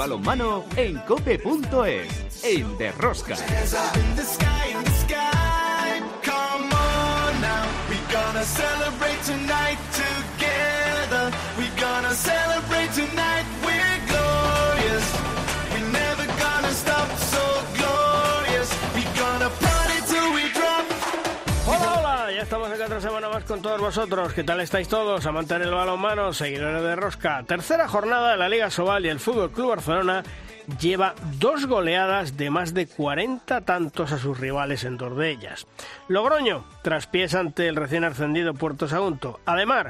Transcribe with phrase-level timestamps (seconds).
[0.00, 3.34] balonmano en cope.es, en Derrosca.
[3.34, 4.38] estamos
[23.50, 24.32] con todos vosotros.
[24.32, 25.26] ¿Qué tal estáis todos?
[25.26, 27.42] A mantener el balonmano, seguidores de Rosca.
[27.42, 30.22] Tercera jornada de la Liga Sobal y el Fútbol Club Barcelona
[30.80, 35.66] lleva dos goleadas de más de 40 tantos a sus rivales en dos de ellas.
[36.06, 39.40] Logroño, traspiés ante el recién ascendido Puerto Sagunto.
[39.46, 39.86] Además,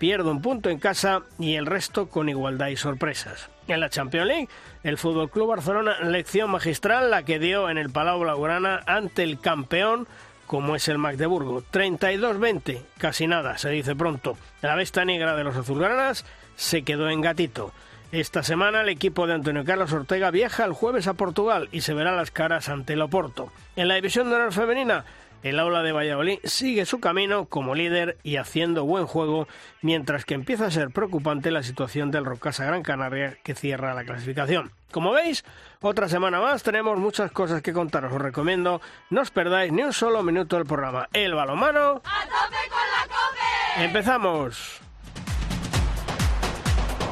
[0.00, 3.48] pierde un punto en casa y el resto con igualdad y sorpresas.
[3.68, 4.48] En la Champions League,
[4.82, 9.38] el Fútbol Club Barcelona, lección magistral la que dio en el Palau Blaugrana ante el
[9.38, 10.08] campeón
[10.46, 11.62] como es el Magdeburgo.
[11.72, 14.36] 32-20, casi nada, se dice pronto.
[14.62, 16.24] La besta negra de los azulgranas
[16.56, 17.72] se quedó en gatito.
[18.12, 21.94] Esta semana el equipo de Antonio Carlos Ortega viaja el jueves a Portugal y se
[21.94, 23.50] verá las caras ante el Oporto.
[23.74, 25.04] En la división de honor femenina,
[25.44, 29.46] el aula de Valladolid sigue su camino como líder y haciendo buen juego,
[29.82, 34.04] mientras que empieza a ser preocupante la situación del Rocasa Gran Canaria que cierra la
[34.04, 34.72] clasificación.
[34.90, 35.44] Como veis,
[35.82, 38.12] otra semana más tenemos muchas cosas que contaros.
[38.12, 41.08] Os recomiendo no os perdáis ni un solo minuto del programa.
[41.12, 42.00] El balomano.
[42.04, 43.84] ¡A tope con la cope!
[43.84, 44.83] ¡Empezamos!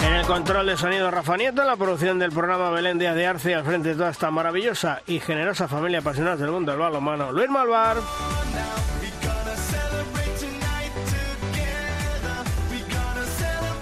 [0.04, 3.26] En el control de sonido Rafa Nieto, en la producción del programa Belén Díaz de
[3.26, 7.30] Arce, al frente de toda esta maravillosa y generosa familia apasionada del mundo del balonmano,
[7.32, 7.98] Luis Malvar.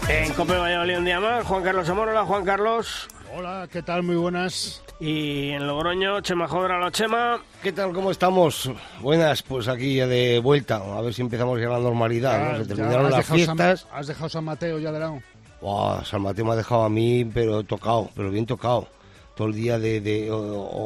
[0.09, 2.09] En Cope Valladolid un día más, Juan Carlos Amor.
[2.09, 3.09] Hola, Juan Carlos.
[3.33, 4.03] Hola, ¿qué tal?
[4.03, 4.83] Muy buenas.
[4.99, 7.41] Y en Logroño, Chema Jodra, la Chema.
[7.63, 7.93] ¿Qué tal?
[7.93, 8.71] ¿Cómo estamos?
[9.01, 10.77] Buenas, pues aquí ya de vuelta.
[10.77, 12.53] A ver si empezamos ya la normalidad.
[12.53, 12.59] ¿no?
[12.59, 13.87] Se terminaron has las dejado San- fiestas.
[13.93, 15.23] has dejado San Mateo ya de lado.
[15.61, 18.89] Buah, San Mateo me ha dejado a mí, pero tocado, pero bien tocado.
[19.37, 20.39] Todo el día de, de- o,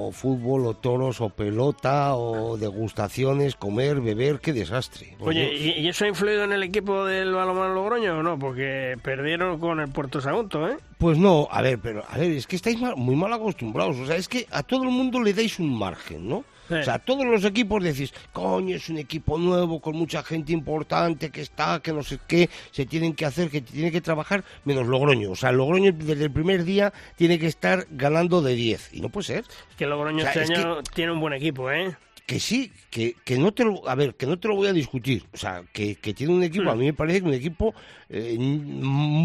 [0.08, 5.16] o fútbol, o toros, o pelota, o degustaciones, comer, beber, qué desastre.
[5.20, 5.54] Oye.
[5.56, 8.38] ¿y, eso ha influido en el equipo del balonmano Logroño o no?
[8.38, 10.76] Porque perdieron con el Puerto Sagunto, ¿eh?
[10.98, 13.96] Pues no, a ver, pero a ver, es que estáis mal- muy mal acostumbrados.
[13.98, 16.44] O sea, es que a todo el mundo le dais un margen, ¿no?
[16.68, 16.74] Sí.
[16.74, 21.30] O sea, todos los equipos decís, coño, es un equipo nuevo, con mucha gente importante
[21.30, 24.86] que está, que no sé qué, se tienen que hacer, que tiene que trabajar, menos
[24.86, 25.30] Logroño.
[25.30, 28.94] O sea, Logroño desde el primer día tiene que estar ganando de 10.
[28.94, 29.44] Y no puede ser.
[29.70, 31.96] Es que Logroño O sea, este es año tiene un buen equipo, ¿eh?
[32.26, 34.72] Que sí, que, que no te lo, a ver, que no te lo voy a
[34.72, 35.24] discutir.
[35.34, 37.74] O sea, que, que tiene un equipo, a mí me parece que un equipo
[38.08, 38.38] eh,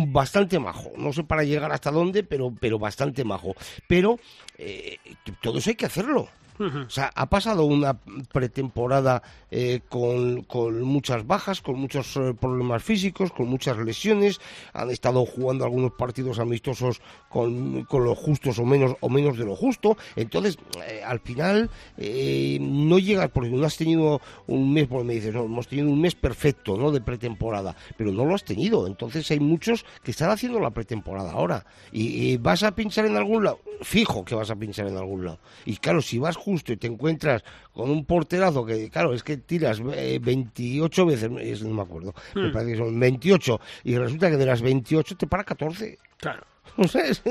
[0.08, 0.92] bastante majo.
[0.98, 3.56] No sé para llegar hasta dónde, pero, pero bastante majo.
[3.88, 4.20] Pero
[4.58, 4.98] eh,
[5.42, 6.28] todo eso hay que hacerlo.
[6.60, 7.98] O sea, ha pasado una
[8.34, 14.42] pretemporada eh, con, con muchas bajas, con muchos eh, problemas físicos, con muchas lesiones.
[14.74, 19.56] Han estado jugando algunos partidos amistosos con, con justos o menos o menos de lo
[19.56, 19.98] justo.
[20.16, 25.14] Entonces, eh, al final eh, no llegas porque no has tenido un mes, porque me
[25.14, 26.92] dices, no, hemos tenido un mes perfecto, ¿no?
[26.92, 28.86] De pretemporada, pero no lo has tenido.
[28.86, 31.66] Entonces hay muchos que están haciendo la pretemporada ahora.
[31.92, 35.26] Y, y vas a pinchar en algún lado, fijo que vas a pinchar en algún
[35.26, 35.40] lado.
[35.66, 37.44] Y claro, si vas justo y te encuentras
[37.74, 42.14] con un porterazo que, claro, es que tiras eh, 28 veces, es- no me acuerdo,
[42.36, 45.98] me parece que son 28, y resulta que de las 28 te para 14.
[46.18, 46.44] Claro.
[46.78, 47.22] O sea, es-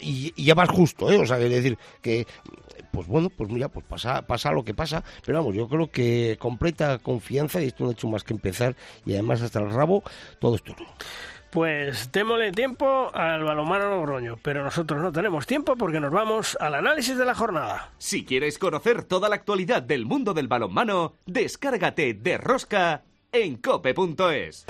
[0.00, 1.16] y, y ya vas justo, ¿eh?
[1.18, 2.26] O sea, es decir, que,
[2.92, 6.36] pues bueno, pues mira, pues pasa, pasa lo que pasa, pero vamos, yo creo que
[6.38, 10.02] completa confianza y esto no ha hecho más que empezar y además hasta el rabo,
[10.40, 10.74] todo esto.
[11.52, 16.74] Pues démosle tiempo al balonmano Logroño, pero nosotros no tenemos tiempo porque nos vamos al
[16.74, 17.90] análisis de la jornada.
[17.98, 23.02] Si quieres conocer toda la actualidad del mundo del balonmano, descárgate de Rosca
[23.32, 24.64] en cope.es.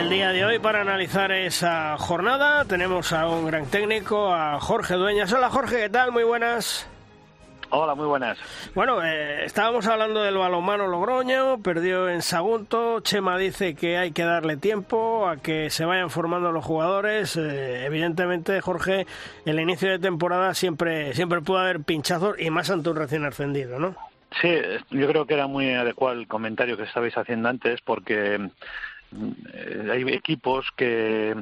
[0.00, 4.94] el día de hoy, para analizar esa jornada, tenemos a un gran técnico, a Jorge
[4.94, 5.30] Dueñas.
[5.30, 6.10] Hola Jorge, ¿qué tal?
[6.10, 6.88] Muy buenas.
[7.68, 8.38] Hola, muy buenas.
[8.74, 13.00] Bueno, eh, estábamos hablando del balonmano Logroño, perdió en Sagunto.
[13.00, 17.36] Chema dice que hay que darle tiempo a que se vayan formando los jugadores.
[17.36, 19.06] Eh, evidentemente, Jorge,
[19.44, 23.78] el inicio de temporada siempre, siempre puede haber pinchazos y más ante un recién ascendido,
[23.78, 23.94] ¿no?
[24.40, 24.48] Sí,
[24.90, 28.48] yo creo que era muy adecuado el comentario que estabais haciendo antes porque
[29.90, 31.34] hay equipos que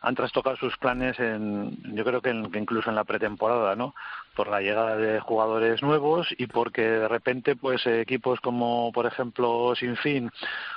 [0.00, 3.94] han trastocado sus planes en, yo creo que, incluso en la pretemporada, ¿no?
[4.34, 9.74] Por la llegada de jugadores nuevos y porque de repente, pues equipos como, por ejemplo,
[9.76, 10.30] Sinfín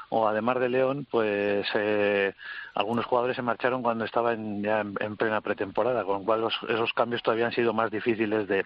[0.10, 2.34] o además de León, pues eh,
[2.75, 7.24] algunos jugadores se marcharon cuando estaban ya en, plena pretemporada, con lo cual esos cambios
[7.24, 8.66] todavía han sido más difíciles de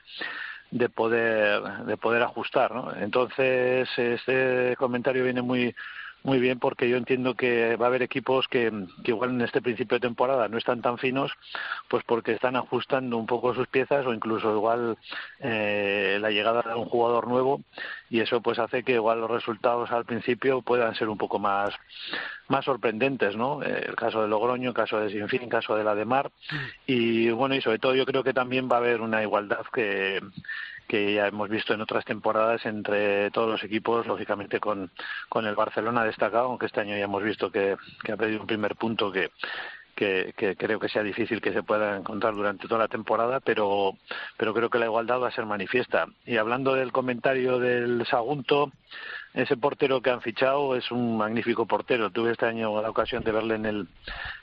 [0.69, 2.94] de poder de poder ajustar ¿no?
[2.94, 5.73] entonces este comentario viene muy
[6.27, 8.69] muy bien porque yo entiendo que va a haber equipos que,
[9.06, 11.31] igual en este principio de temporada no están tan finos,
[11.88, 14.97] pues porque están ajustando un poco sus piezas o incluso igual
[15.39, 17.62] eh, la llegada de un jugador nuevo
[18.09, 21.74] y eso pues hace que igual los resultados al principio puedan ser un poco más
[22.50, 23.63] más sorprendentes, ¿no?
[23.63, 26.30] El caso de Logroño, el caso de Sinfín, el caso de la de Mar
[26.85, 30.19] y bueno y sobre todo yo creo que también va a haber una igualdad que
[30.87, 34.89] que ya hemos visto en otras temporadas entre todos los equipos, lógicamente con,
[35.29, 38.75] con el Barcelona destacado, aunque este año ya hemos visto que, ha perdido un primer
[38.75, 39.31] punto que,
[39.95, 43.97] que, que, creo que sea difícil que se pueda encontrar durante toda la temporada, pero,
[44.37, 46.07] pero creo que la igualdad va a ser manifiesta.
[46.25, 48.71] Y hablando del comentario del Sagunto,
[49.37, 52.09] ese portero que han fichado es un magnífico portero.
[52.09, 53.87] Tuve este año la ocasión de verle en el,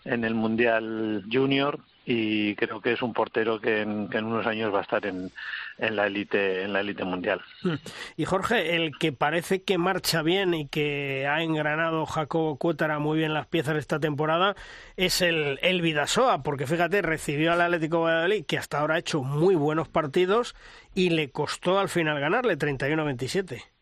[0.05, 4.47] en el Mundial Junior y creo que es un portero que en, que en unos
[4.47, 5.33] años va a estar en,
[5.79, 7.41] en la élite en la élite mundial.
[7.63, 7.75] Hmm.
[8.17, 13.19] Y Jorge, el que parece que marcha bien y que ha engranado Jacobo Cuétara muy
[13.19, 14.55] bien las piezas esta temporada
[14.97, 19.23] es el, el Vidasoa, porque fíjate, recibió al Atlético Valladolid, que hasta ahora ha hecho
[19.23, 20.55] muy buenos partidos
[20.95, 23.74] y le costó al final ganarle 31-27.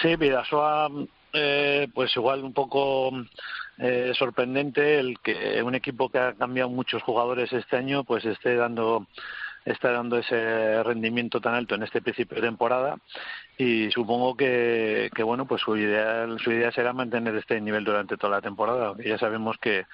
[0.00, 0.88] Sí, Vidasoa,
[1.32, 3.10] eh, pues igual un poco
[3.78, 8.56] eh, sorprendente el que un equipo que ha cambiado muchos jugadores este año, pues esté
[8.56, 9.06] dando
[9.64, 12.96] está dando ese rendimiento tan alto en este principio de temporada
[13.58, 18.16] y supongo que, que bueno pues su idea su idea será mantener este nivel durante
[18.16, 18.94] toda la temporada.
[19.04, 19.86] Ya sabemos que,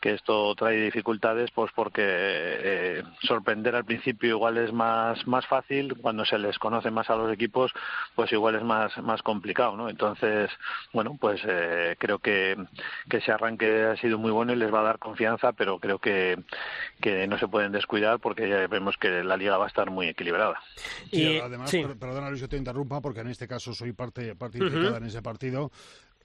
[0.00, 5.96] que esto trae dificultades pues porque eh, sorprender al principio igual es más más fácil
[6.00, 7.72] cuando se les conoce más a los equipos
[8.14, 10.50] pues igual es más más complicado no entonces
[10.92, 12.56] bueno pues eh, creo que,
[13.08, 15.98] que ese arranque ha sido muy bueno y les va a dar confianza pero creo
[15.98, 16.38] que,
[17.00, 20.08] que no se pueden descuidar porque ya vemos que la liga va a estar muy
[20.08, 20.60] equilibrada
[21.10, 25.04] y además perdona Luis te interrumpa porque en este caso soy parte, parte implicada en
[25.04, 25.70] ese partido.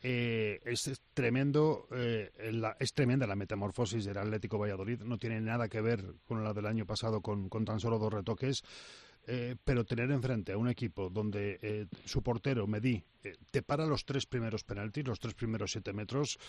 [0.03, 5.01] Eh, es tremendo, eh, la, es tremenda la metamorfosis del Atlético Valladolid.
[5.01, 8.11] No tiene nada que ver con la del año pasado, con, con tan solo dos
[8.11, 8.63] retoques.
[9.27, 13.85] Eh, pero tener enfrente a un equipo donde eh, su portero, Medí, eh, te para
[13.85, 16.39] los tres primeros penaltis, los tres primeros siete metros,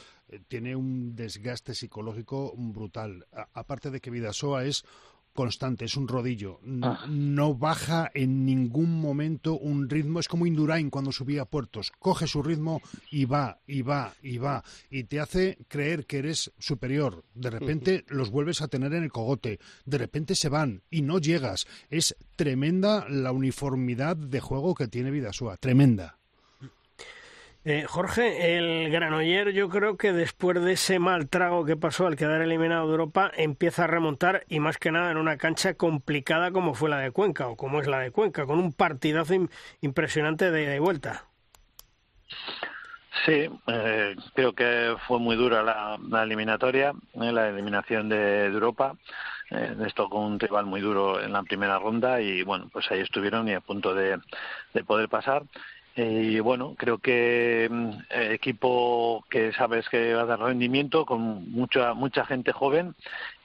[0.48, 3.26] tiene un desgaste psicológico brutal.
[3.52, 4.84] aparte de que Vidasoa es
[5.32, 6.60] constante, es un rodillo.
[6.82, 7.06] Ah.
[7.08, 10.20] No baja en ningún momento un ritmo.
[10.20, 11.92] Es como Indurain cuando subía a puertos.
[11.98, 12.80] Coge su ritmo
[13.10, 14.64] y va, y va, y va.
[14.90, 17.24] Y te hace creer que eres superior.
[17.34, 19.58] De repente los vuelves a tener en el cogote.
[19.84, 21.66] De repente se van y no llegas.
[21.90, 25.56] Es tremenda la uniformidad de juego que tiene Vidasúa.
[25.56, 26.18] Tremenda.
[27.64, 32.16] Eh, Jorge, el Granoller yo creo que después de ese mal trago que pasó al
[32.16, 36.50] quedar eliminado de Europa empieza a remontar y más que nada en una cancha complicada
[36.50, 39.34] como fue la de Cuenca o como es la de Cuenca, con un partidazo
[39.80, 41.26] impresionante de, vuelta.
[43.24, 48.96] Sí, eh, creo que fue muy dura la, eliminatoria, eh, la eliminación de, Europa.
[49.86, 53.48] esto con un rival muy duro en la primera ronda y bueno, pues ahí estuvieron
[53.48, 54.18] y a punto de
[54.84, 55.44] poder pasar
[55.94, 57.90] y bueno, creo que mm,
[58.32, 62.94] equipo que sabes que va a dar rendimiento con mucha mucha gente joven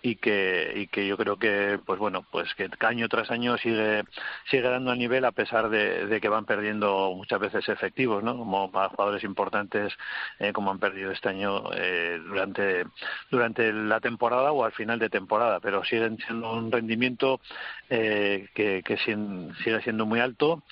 [0.08, 4.04] y que y que yo creo que pues bueno pues que año tras año sigue
[4.50, 8.72] sigue dando a nivel a pesar de, que van perdiendo muchas veces efectivos no como
[8.72, 9.94] para jugadores importantes
[10.40, 12.86] eh, como han perdido este año eh, durante
[13.30, 17.42] durante la temporada o al final de temporada pero siguen siendo un rendimiento
[17.90, 20.64] eh, que, que sigue siendo muy alto.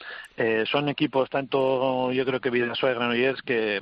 [0.70, 3.82] Son equipos tanto yo creo que Vidasoa y Granollers que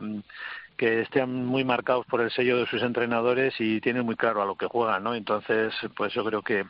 [0.78, 4.46] que estén muy marcados por el sello de sus entrenadores y tienen muy claro a
[4.46, 5.16] lo que juegan, ¿no?
[5.16, 6.66] Entonces, pues yo creo que,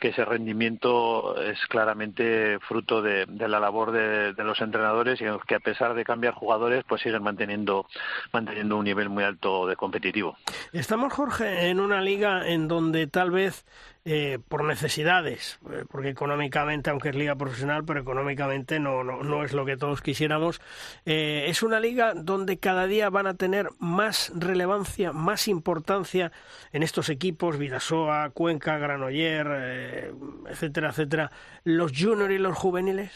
[0.00, 5.60] que ese rendimiento es claramente fruto de, la labor de, los entrenadores y que a
[5.60, 7.86] pesar de cambiar jugadores, pues siguen manteniendo,
[8.32, 10.36] manteniendo un nivel muy alto de competitivo.
[10.72, 13.64] Estamos, Jorge, en una liga en donde tal vez
[14.04, 19.44] eh, por necesidades, eh, porque económicamente, aunque es liga profesional, pero económicamente no, no, no
[19.44, 20.60] es lo que todos quisiéramos.
[21.06, 26.32] Eh, es una liga donde cada día van a tener más relevancia, más importancia
[26.72, 30.10] en estos equipos, Vidasoa, Cuenca, Granoller,
[30.50, 31.30] etcétera, etcétera,
[31.62, 33.12] los juniors y los juveniles.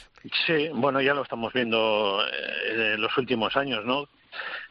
[0.46, 2.20] Sí, bueno, ya lo estamos viendo
[2.70, 4.08] en los últimos años, ¿no?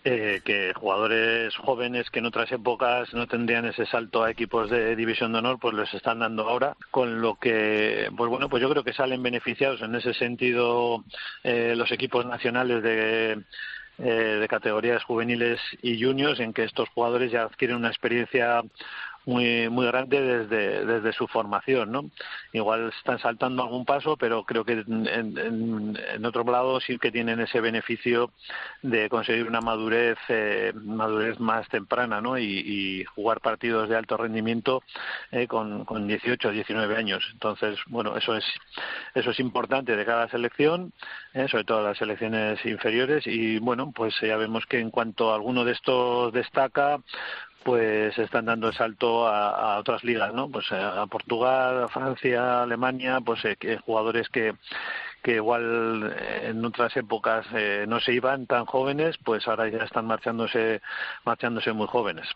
[0.03, 4.95] Eh, que jugadores jóvenes que en otras épocas no tendrían ese salto a equipos de
[4.95, 8.69] división de honor, pues les están dando ahora, con lo que, pues bueno, pues yo
[8.69, 11.03] creo que salen beneficiados en ese sentido
[11.43, 13.43] eh, los equipos nacionales de
[13.97, 18.61] de categorías juveniles y juniors en que estos jugadores ya adquieren una experiencia
[19.25, 22.09] muy muy grande desde, desde su formación, ¿no?
[22.53, 27.39] Igual están saltando algún paso, pero creo que en, en, otro lado sí que tienen
[27.39, 28.31] ese beneficio
[28.81, 32.37] de conseguir una madurez eh, madurez más temprana, ¿no?
[32.37, 34.83] Y, jugar partidos de alto rendimiento
[35.31, 37.27] eh, con, con 18 o 19 años.
[37.33, 38.43] Entonces, bueno, eso es
[39.13, 40.91] eso es importante de cada selección,
[41.33, 45.63] eh, sobre todo las selecciones inferiores y bueno, pues ya vemos que en cuanto alguno
[45.65, 46.99] de estos destaca,
[47.65, 50.49] pues están dando el salto a, otras ligas, ¿no?
[50.51, 54.53] Pues eh, a Portugal, a Francia, Alemania, pues eh, jugadores que
[55.25, 59.79] que igual eh, en otras épocas eh, no se iban tan jóvenes, pues ahora ya
[59.79, 60.83] están marchándose,
[61.25, 62.27] marchándose muy jóvenes.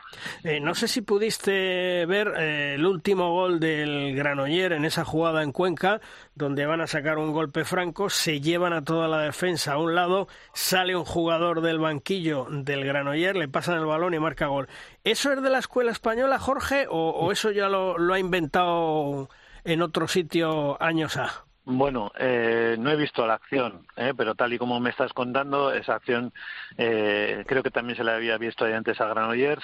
[0.43, 5.51] Eh, no sé si pudiste ver el último gol del Granoller en esa jugada en
[5.51, 6.01] Cuenca,
[6.34, 9.93] donde van a sacar un golpe franco, se llevan a toda la defensa a un
[9.93, 14.67] lado, sale un jugador del banquillo del Granoller, le pasan el balón y marca gol.
[15.03, 19.29] ¿Eso es de la escuela española, Jorge, o, eso ya lo, lo ha inventado
[19.63, 21.49] en otro sitio años A?
[21.71, 25.71] Bueno, eh, no he visto la acción, eh, pero tal y como me estás contando,
[25.71, 26.33] esa acción
[26.79, 29.63] eh, creo que también se la había visto antes a Granollers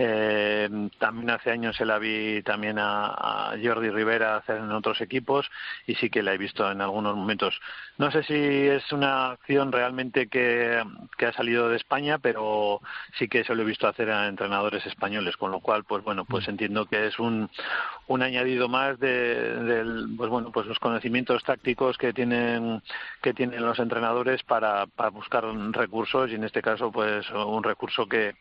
[0.00, 5.50] eh, también hace años se la vi también a, Jordi Rivera hacer en otros equipos
[5.88, 7.60] y sí que la he visto en algunos momentos.
[7.96, 10.80] No sé si es una acción realmente que,
[11.26, 12.80] ha salido de España, pero
[13.18, 16.24] sí que se lo he visto hacer a entrenadores españoles, con lo cual, pues bueno,
[16.24, 16.50] pues mm.
[16.50, 17.50] entiendo que es un,
[18.06, 19.84] un añadido más de,
[20.16, 22.82] pues bueno, pues los conocimientos tácticos que tienen
[23.20, 28.06] que tienen los entrenadores para, para buscar recursos y en este caso, pues un recurso
[28.06, 28.36] que,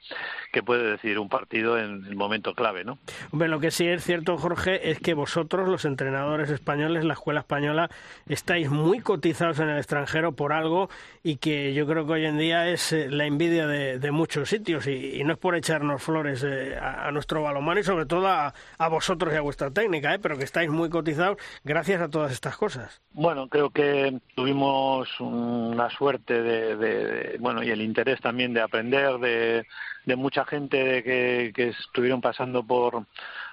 [0.52, 3.00] que puede decir un partido en el momento clave, ¿no?
[3.32, 7.40] Hombre, lo que sí es cierto, Jorge, es que vosotros, los entrenadores españoles, la escuela
[7.40, 7.90] española,
[8.28, 10.90] estáis muy cotizados en el extranjero por algo
[11.24, 14.88] y que yo creo que hoy en día es eh, la envidia de, muchos sitios
[14.88, 18.54] y, no es por echarnos flores eh, a, nuestro balonmano y sobre todo a,
[18.90, 20.20] vosotros y a vuestra técnica, ¿eh?
[20.20, 23.02] pero que estáis muy cotizados gracias a todas estas cosas.
[23.12, 29.66] Bueno, creo que tuvimos una suerte de bueno y el interés también de aprender de
[30.08, 33.06] de mucha gente que, que estuvieron pasando por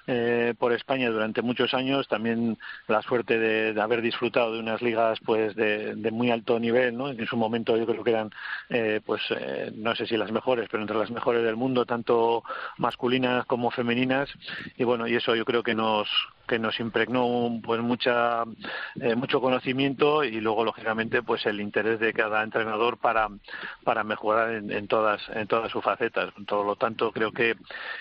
[0.06, 2.58] eh, por España durante muchos años, también
[2.88, 7.08] la suerte de, haber disfrutado de unas ligas pues de, muy alto nivel, ¿no?
[7.08, 8.30] En su momento yo creo que eran,
[8.68, 12.44] eh, pues eh, no sé si las mejores, pero entre las mejores del mundo, tanto
[12.76, 14.28] masculinas como femeninas,
[14.76, 16.06] y bueno, y eso yo creo que nos
[16.46, 17.24] que nos impregnó
[17.62, 18.44] pues mucha
[19.16, 23.28] mucho conocimiento y luego lógicamente pues el interés de cada entrenador para
[23.84, 27.56] para mejorar en, todas en todas sus facetas por lo tanto creo que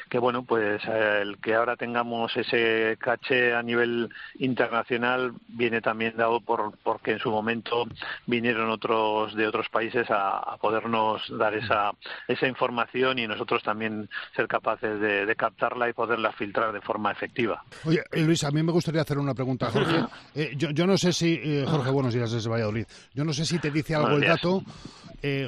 [0.09, 4.09] que bueno pues el que ahora tenga tengamos ese caché a nivel
[4.39, 7.85] internacional viene también dado por porque en su momento
[8.25, 11.91] vinieron otros de otros países a, podernos dar esa
[12.27, 17.63] esa información y nosotros también ser capaces de, captarla y poderla filtrar de forma efectiva.
[17.91, 20.05] Eh, Luis, a mí me gustaría hacer una pregunta, Jorge.
[20.33, 22.85] Eh, yo, yo no sé si eh, Jorge, buenos días desde Valladolid.
[23.13, 24.63] Yo no sé si te dice algo el dato.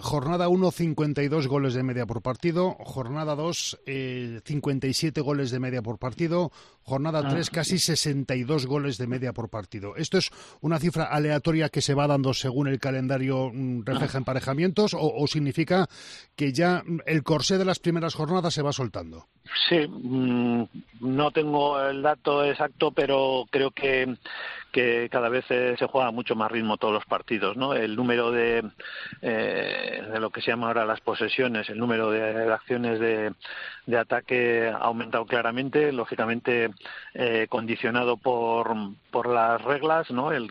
[0.01, 2.77] jornada 1, 52 goles de media por partido.
[2.82, 3.80] Jornada 2,
[4.46, 6.51] 57 goles de media por partido
[6.86, 7.51] jornada 3 ah.
[7.54, 9.96] casi 62 goles de media por partido.
[9.96, 10.30] ¿Esto es
[10.62, 15.88] una cifra aleatoria que se va dando según el calendario mm, refleja emparejamientos o, significa
[16.36, 19.25] que ya el corsé de las primeras jornadas se va soltando?
[19.68, 20.63] Sí, mm,
[21.01, 24.15] no tengo el dato exacto, pero creo que,
[24.72, 27.74] que cada vez se, juega mucho más ritmo todos los partidos, ¿no?
[27.74, 28.63] El número de,
[29.22, 33.34] eh, de lo que se llama ahora las posesiones, el número de acciones de,
[33.86, 36.70] de ataque ha aumentado claramente, lógicamente
[37.13, 38.75] eh, condicionado por,
[39.12, 40.32] por las reglas, ¿no?
[40.32, 40.50] El,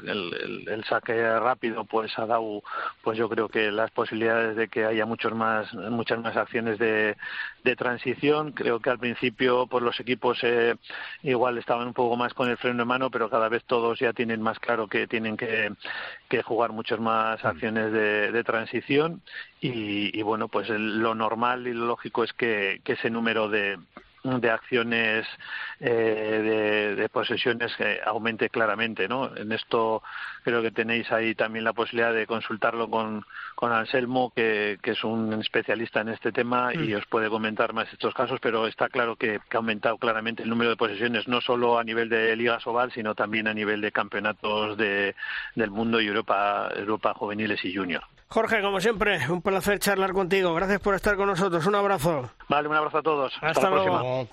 [0.69, 2.62] el, saque rápido pues ha dado,
[3.02, 7.16] pues yo creo que las posibilidades de que haya muchos más, muchas más acciones de,
[7.64, 8.52] de transición.
[8.52, 10.76] Creo que al principio pues los equipos eh,
[11.23, 14.12] igual estaban un poco más con el freno en mano, pero cada vez todos ya
[14.12, 15.73] tienen más claro que tienen que,
[16.28, 17.47] que jugar muchas más mm.
[17.47, 19.23] acciones de, de transición
[19.61, 23.78] y, y, bueno pues lo normal y lo lógico es que, que ese número de
[24.25, 25.26] de acciones
[25.81, 29.37] eh, de, posesiones que aumente claramente, ¿no?
[29.37, 30.02] En esto
[30.43, 35.04] creo que tenéis ahí también la posibilidad de consultarlo con, con Anselmo, que, que es
[35.04, 36.97] un especialista en este tema y mm.
[36.97, 40.71] os puede comentar más estos casos, pero está claro que, ha aumentado claramente el número
[40.71, 44.78] de posesiones, no solo a nivel de Liga Sobal, sino también a nivel de campeonatos
[44.78, 45.14] de,
[45.54, 48.02] del mundo y Europa, Europa juveniles y junior.
[48.35, 50.53] Jorge, como siempre, un placer charlar contigo.
[50.55, 51.64] Gracias por estar con nosotros.
[51.67, 52.31] Un abrazo.
[52.49, 53.33] Vale, un abrazo a todos.
[53.41, 54.29] Hasta, luego.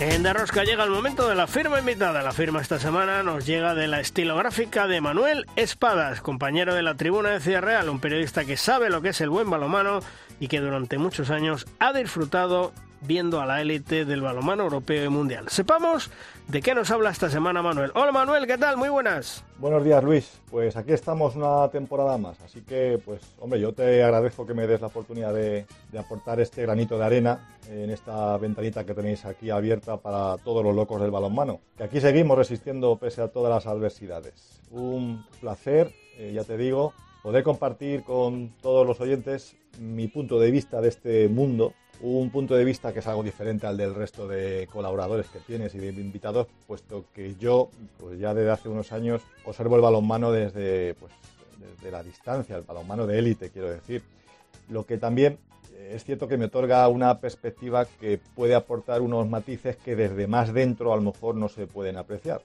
[0.00, 2.22] En Derrosca llega el momento de la firma invitada.
[2.22, 6.96] La firma esta semana nos llega de la estilográfica de Manuel Espadas, compañero de la
[6.96, 10.00] tribuna de Ciudad Real, un periodista que sabe lo que es el buen balomano
[10.40, 15.08] y que durante muchos años ha disfrutado viendo a la élite del balonmano europeo y
[15.08, 15.48] mundial.
[15.48, 16.10] Sepamos
[16.48, 17.92] de qué nos habla esta semana Manuel.
[17.94, 18.76] Hola Manuel, ¿qué tal?
[18.76, 19.44] Muy buenas.
[19.58, 24.02] Buenos días Luis, pues aquí estamos una temporada más, así que pues hombre, yo te
[24.02, 25.66] agradezco que me des la oportunidad de,
[25.98, 30.74] aportar este granito de arena en esta ventanita que tenéis aquí abierta para todos los
[30.74, 34.60] locos del balonmano, que aquí seguimos resistiendo pese a todas las adversidades.
[34.70, 40.50] Un placer, eh, ya te digo, poder compartir con todos los oyentes mi punto de
[40.50, 44.26] vista de este mundo un punto de vista que es algo diferente al del resto
[44.26, 48.92] de colaboradores que tienes y de invitados, puesto que yo, pues ya desde hace unos
[48.92, 51.12] años, observo el balonmano desde, pues,
[51.58, 54.02] desde la distancia, el balonmano de élite, quiero decir.
[54.68, 55.38] Lo que también
[55.74, 60.26] eh, es cierto que me otorga una perspectiva que puede aportar unos matices que desde
[60.26, 62.42] más dentro a lo mejor no se pueden apreciar.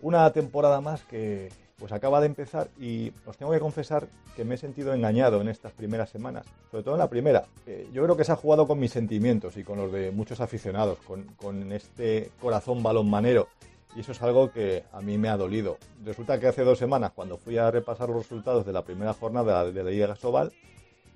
[0.00, 4.54] Una temporada más que, pues acaba de empezar y os tengo que confesar que me
[4.54, 7.46] he sentido engañado en estas primeras semanas, sobre todo en la primera.
[7.92, 10.98] yo creo que se ha jugado con mis sentimientos y con los de muchos aficionados,
[11.00, 13.48] con, este corazón balonmanero.
[13.94, 15.78] Y eso es algo que a mí me ha dolido.
[16.04, 19.64] Resulta que hace dos semanas, cuando fui a repasar los resultados de la primera jornada
[19.70, 20.52] de la Liga Sobal,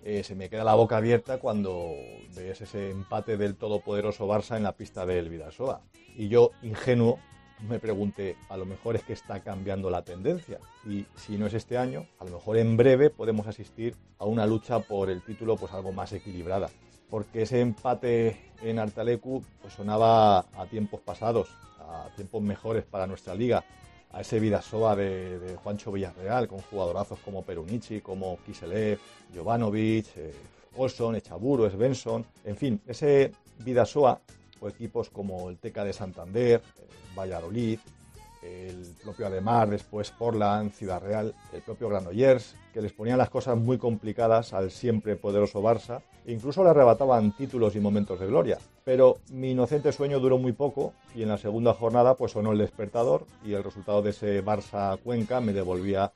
[0.02, 1.92] eh, se me queda la boca abierta cuando
[2.34, 5.82] ves ese empate del todopoderoso Barça en la pista del Vidasoa.
[6.16, 7.18] Y yo, ingenuo,
[7.68, 10.58] me pregunté, a lo mejor es que está cambiando la tendencia.
[10.86, 14.46] Y si no es este año, a lo mejor en breve podemos asistir a una
[14.46, 16.68] lucha por el título pues algo más equilibrada.
[17.08, 21.48] Porque ese empate en Artalecu pues, sonaba a tiempos pasados,
[21.80, 23.64] a tiempos mejores para nuestra liga,
[24.12, 28.98] a ese Vidasoa de, Juancho Villarreal, con jugadorazos como Perunici, como Kiselev,
[29.34, 30.34] Jovanovic, eh,
[30.76, 34.20] Olson, Echaburo, Svensson, en fin, ese Vidasoa
[34.60, 36.62] o equipos como el Teca de Santander,
[37.16, 37.78] Valladolid,
[38.42, 43.56] el propio Ademar, después Portland, Ciudad Real, el propio Granollers, que les ponían las cosas
[43.56, 48.58] muy complicadas al siempre poderoso Barça, e incluso le arrebataban títulos y momentos de gloria.
[48.84, 52.58] Pero mi inocente sueño duró muy poco y en la segunda jornada pues sonó el
[52.58, 56.12] despertador y el resultado de ese Barça Cuenca me devolvía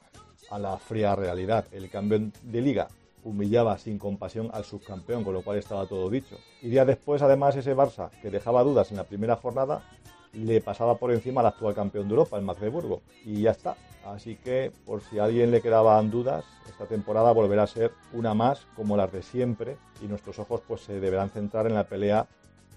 [0.51, 1.67] a la fría realidad.
[1.73, 2.89] El campeón de liga
[3.25, 6.37] humillaba sin compasión al subcampeón, con lo cual estaba todo dicho.
[6.61, 9.83] Y días después, además, ese Barça, que dejaba dudas en la primera jornada,
[10.35, 13.03] le pasaba por encima al actual campeón de Europa, el Magdeburgo.
[13.25, 13.77] Y ya está.
[14.05, 18.35] Así que, por si a alguien le quedaban dudas, esta temporada volverá a ser una
[18.35, 22.27] más como las de siempre y nuestros ojos pues se deberán centrar en la pelea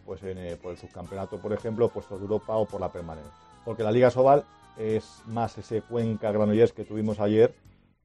[0.06, 3.34] pues eh, por el subcampeonato, por ejemplo, puestos de Europa o por la permanencia.
[3.65, 4.46] Porque la Liga Sobal
[4.78, 7.54] es más ese Cuenca Granollers que tuvimos ayer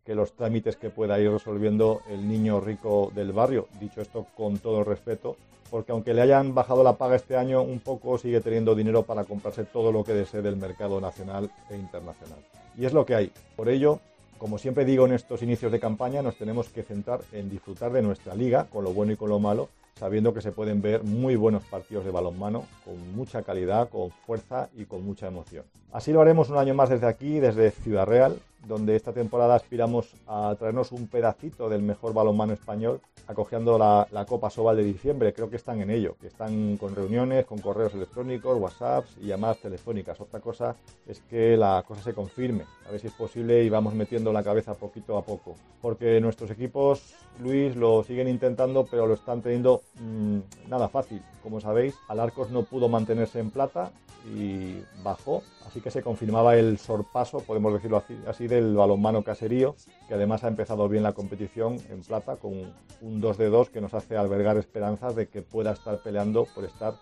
[0.04, 3.68] que los trámites que pueda ir resolviendo el niño rico del barrio.
[3.80, 5.36] Dicho esto con todo respeto,
[5.70, 9.24] porque aunque le hayan bajado la paga este año, un poco sigue teniendo dinero para
[9.24, 12.38] comprarse todo lo que desee del mercado nacional e internacional.
[12.76, 13.32] Y es lo que hay.
[13.56, 14.00] Por ello,
[14.38, 18.02] como siempre digo en estos inicios de campaña, nos tenemos que centrar en disfrutar de
[18.02, 21.36] nuestra liga, con lo bueno y con lo malo, sabiendo que se pueden ver muy
[21.36, 25.64] buenos partidos de balonmano, con mucha calidad, con fuerza y con mucha emoción.
[25.92, 30.14] Así lo haremos un año más desde aquí, desde Ciudad Real, donde esta temporada aspiramos
[30.26, 35.32] a traernos un pedacito del mejor balonmano español, acogiendo la, Copa Sobal de diciembre.
[35.32, 39.58] Creo que están en ello, que están con reuniones, con correos electrónicos, WhatsApps y llamadas
[39.58, 40.20] telefónicas.
[40.20, 43.94] Otra cosa es que la cosa se confirme, a ver si es posible y vamos
[43.94, 45.56] metiendo la cabeza poquito a poco.
[45.80, 51.22] Porque nuestros equipos, Luis, lo siguen intentando, pero lo están teniendo mm, nada fácil.
[51.42, 53.90] Como sabéis, Alarcos no pudo mantenerse en plata
[54.26, 59.74] y bajó, así que se confirmaba el sorpaso, podemos decirlo así, del balonmano caserío,
[60.08, 62.52] que además ha empezado bien la competición en plata con
[63.00, 66.64] un 2 de 2 que nos hace albergar esperanzas de que pueda estar peleando por
[66.64, 66.94] estar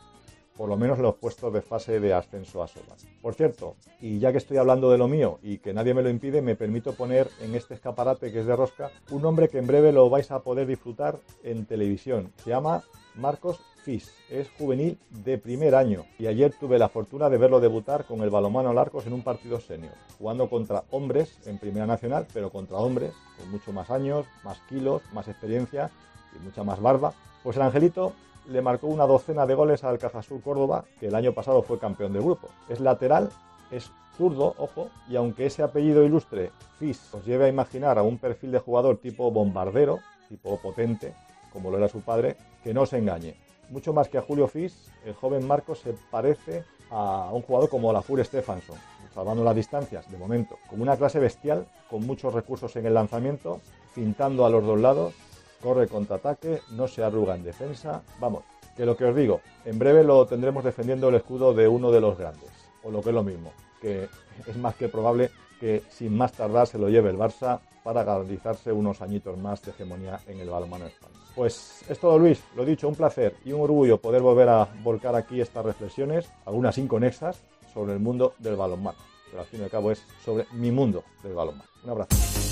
[0.56, 2.94] por lo menos en los puestos de fase de ascenso a Soba.
[3.22, 6.10] Por cierto, y ya que estoy hablando de lo mío y que nadie me lo
[6.10, 9.66] impide, me permito poner en este escaparate que es de rosca un nombre que en
[9.66, 12.30] breve lo vais a poder disfrutar en televisión.
[12.44, 12.82] Se llama
[13.14, 14.12] Marcos Fis.
[14.30, 18.30] Es juvenil de primer año y ayer tuve la fortuna de verlo debutar con el
[18.30, 23.12] balomano Larcos en un partido senior, jugando contra hombres en Primera Nacional, pero contra hombres
[23.38, 25.90] con mucho más años, más kilos, más experiencia
[26.36, 27.14] y mucha más barba.
[27.42, 28.12] Pues el Angelito
[28.48, 32.12] le marcó una docena de goles al Cajasur Córdoba, que el año pasado fue campeón
[32.12, 32.48] de grupo.
[32.68, 33.30] Es lateral,
[33.70, 38.18] es zurdo, ojo, y aunque ese apellido ilustre, Fis, os lleve a imaginar a un
[38.18, 41.14] perfil de jugador tipo bombardero, tipo potente,
[41.52, 43.36] como lo era su padre, que no se engañe.
[43.70, 47.92] Mucho más que a Julio Fis, el joven Marcos se parece a un jugador como
[47.92, 48.76] la Fur Stefansson,
[49.14, 53.60] salvando las distancias, de momento, como una clase bestial, con muchos recursos en el lanzamiento,
[53.94, 55.14] pintando a los dos lados,
[55.62, 58.02] corre contraataque, no se arruga en defensa.
[58.18, 58.42] Vamos,
[58.76, 62.00] que lo que os digo, en breve lo tendremos defendiendo el escudo de uno de
[62.00, 62.50] los grandes,
[62.82, 64.08] o lo que es lo mismo, que
[64.46, 65.30] es más que probable
[65.60, 69.72] que sin más tardar se lo lleve el Barça para garantizarse unos añitos más de
[69.72, 71.19] hegemonía en el balonmano español.
[71.34, 75.14] Pues es todo Luis, lo dicho, un placer y un orgullo poder volver a volcar
[75.14, 77.40] aquí estas reflexiones, algunas inconexas,
[77.72, 78.98] sobre el mundo del balonmano.
[79.26, 81.70] Pero al fin y al cabo es sobre mi mundo del balonmano.
[81.84, 82.49] Un abrazo.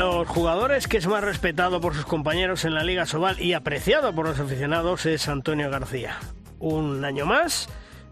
[0.00, 4.14] Los jugadores que es más respetado por sus compañeros en la Liga Sobal y apreciado
[4.14, 6.16] por los aficionados es Antonio García.
[6.58, 7.68] Un año más,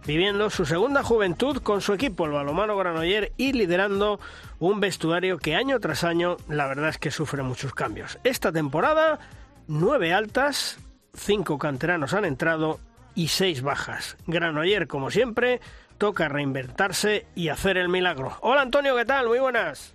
[0.06, 4.20] viviendo su segunda juventud con su equipo, el Balomano Granoller, y liderando
[4.58, 8.18] un vestuario que año tras año la verdad es que sufre muchos cambios.
[8.22, 9.18] Esta temporada,
[9.66, 10.78] nueve altas,
[11.14, 12.80] cinco canteranos han entrado
[13.14, 14.18] y seis bajas.
[14.26, 15.62] Granoller, como siempre,
[15.96, 18.36] toca reinventarse y hacer el milagro.
[18.42, 19.28] Hola Antonio, ¿qué tal?
[19.28, 19.94] Muy buenas.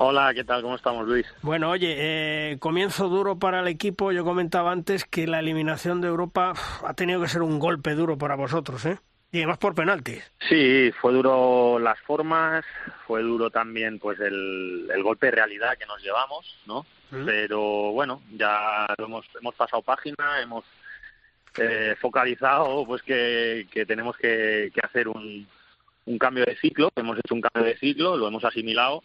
[0.00, 0.62] Hola, ¿qué tal?
[0.62, 1.26] ¿Cómo estamos, Luis?
[1.42, 4.12] Bueno, oye, eh, comienzo duro para el equipo.
[4.12, 6.52] Yo comentaba antes que la eliminación de Europa
[6.86, 9.00] ha tenido que ser un golpe duro para vosotros, ¿eh?
[9.32, 10.22] Y además por penaltis.
[10.48, 12.64] Sí, fue duro las formas,
[13.08, 16.86] fue duro también pues el, golpe de realidad que nos llevamos, ¿no?
[17.10, 20.64] Pero bueno, ya hemos, hemos pasado página, hemos
[21.56, 25.44] eh, focalizado pues que, que tenemos que, que hacer un,
[26.06, 29.02] un cambio de ciclo, hemos hecho un cambio de ciclo, lo hemos asimilado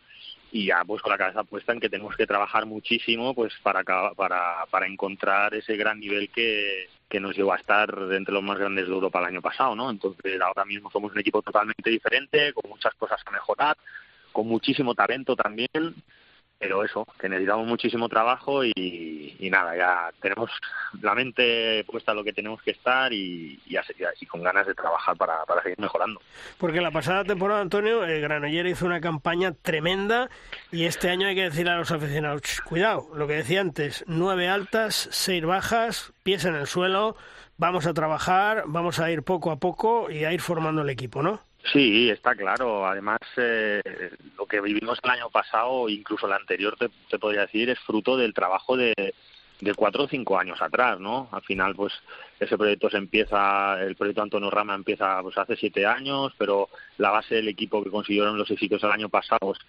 [0.53, 3.83] y ya pues con la cabeza puesta en que tenemos que trabajar muchísimo pues para
[4.15, 8.59] para para encontrar ese gran nivel que, que nos llevó a estar entre los más
[8.59, 9.89] grandes de Europa el año pasado, ¿no?
[9.89, 13.75] Entonces ahora mismo somos un equipo totalmente diferente, con muchas cosas que mejorar,
[14.31, 15.95] con muchísimo talento también
[16.63, 20.49] pero eso, que necesitamos muchísimo trabajo y, nada, ya tenemos
[21.01, 25.17] la mente puesta en lo que tenemos que estar y, y, con ganas de trabajar
[25.17, 26.21] para, seguir mejorando.
[26.57, 30.29] Porque la pasada temporada, Antonio, el Granollers hizo una campaña tremenda
[30.71, 34.47] y este año hay que decir a los aficionados, cuidado, lo que decía antes, nueve
[34.47, 37.17] altas, seis bajas, pies en el suelo,
[37.57, 41.21] vamos a trabajar, vamos a ir poco a poco y a ir formando el equipo,
[41.21, 41.41] ¿no?
[41.71, 42.85] Sí, está claro.
[42.85, 43.81] Además, eh,
[44.37, 48.33] lo que vivimos el año pasado, incluso el anterior, te, podría decir, es fruto del
[48.33, 48.93] trabajo de,
[49.61, 51.29] de cuatro o cinco años atrás, ¿no?
[51.31, 51.93] Al final, pues,
[52.39, 57.11] ese proyecto se empieza, el proyecto Antonio Rama empieza, pues, hace siete años, pero la
[57.11, 59.59] base del equipo que consiguieron los éxitos el año pasado pues,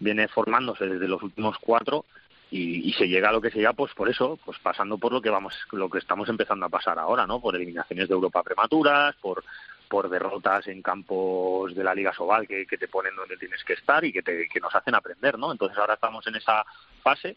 [0.00, 2.04] viene formándose desde los últimos cuatro
[2.50, 5.12] y, y, se llega a lo que se llega, pues, por eso, pues, pasando por
[5.12, 7.40] lo que vamos, lo que estamos empezando a pasar ahora, ¿no?
[7.40, 9.44] Por eliminaciones de Europa prematuras, por
[9.88, 14.04] por derrotas en campos de la Liga Sobal que, te ponen donde tienes que estar
[14.04, 15.52] y que, te, que nos hacen aprender, ¿no?
[15.52, 16.64] Entonces ahora estamos en esa
[17.02, 17.36] fase.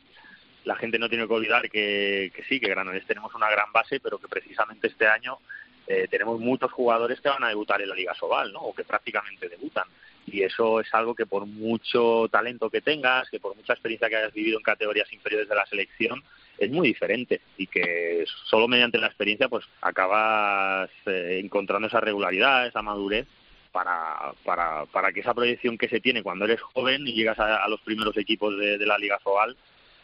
[0.66, 4.00] La gente no tiene que olvidar que, que sí, que Granollers tenemos una gran base,
[4.00, 5.40] pero que precisamente este año
[5.88, 8.60] eh, tenemos muchos jugadores que van a debutar en la Liga Sobal, ¿no?
[8.60, 9.88] O que prácticamente debutan.
[10.28, 14.18] Y eso es algo que por mucho talento que tengas, que por mucha experiencia que
[14.18, 16.24] hayas vivido en categorías inferiores de la selección,
[16.60, 22.68] es muy diferente y que solo mediante la experiencia pues acabas eh, encontrando esa regularidad,
[22.68, 23.28] esa madurez
[23.72, 27.68] para, para, para que esa proyección que se tiene cuando eres joven y llegas a,
[27.68, 29.56] los primeros equipos de, la Liga Sobal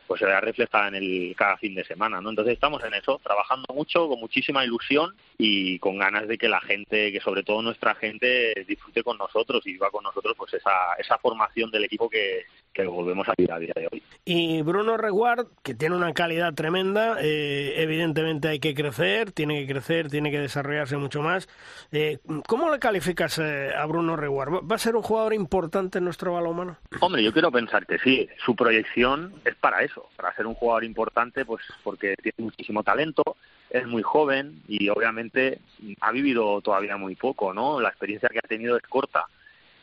[0.07, 2.29] pues se vea reflejada en el cada fin de semana, ¿no?
[2.29, 6.61] Entonces estamos en eso, trabajando mucho, con muchísima ilusión y con ganas de que la
[6.61, 10.93] gente, que sobre todo nuestra gente, disfrute con nosotros y viva con nosotros pues esa,
[10.99, 14.03] esa formación del equipo que, que volvemos a vivir a día de hoy.
[14.25, 19.71] Y Bruno Reguard, que tiene una calidad tremenda, eh, evidentemente hay que crecer, tiene que
[19.71, 21.47] crecer, tiene que desarrollarse mucho más.
[21.91, 24.69] Eh, ¿Cómo le calificas eh, a Bruno Reguard?
[24.69, 26.77] ¿Va a ser un jugador importante en nuestro balonmano?
[26.99, 28.27] Hombre, yo quiero pensar que sí.
[28.43, 33.38] Su proyección es para eso, para ser un jugador importante, pues porque tiene muchísimo talento,
[33.69, 35.59] es muy joven y obviamente
[36.01, 37.79] ha vivido todavía muy poco, ¿no?
[37.79, 39.27] La experiencia que ha tenido es corta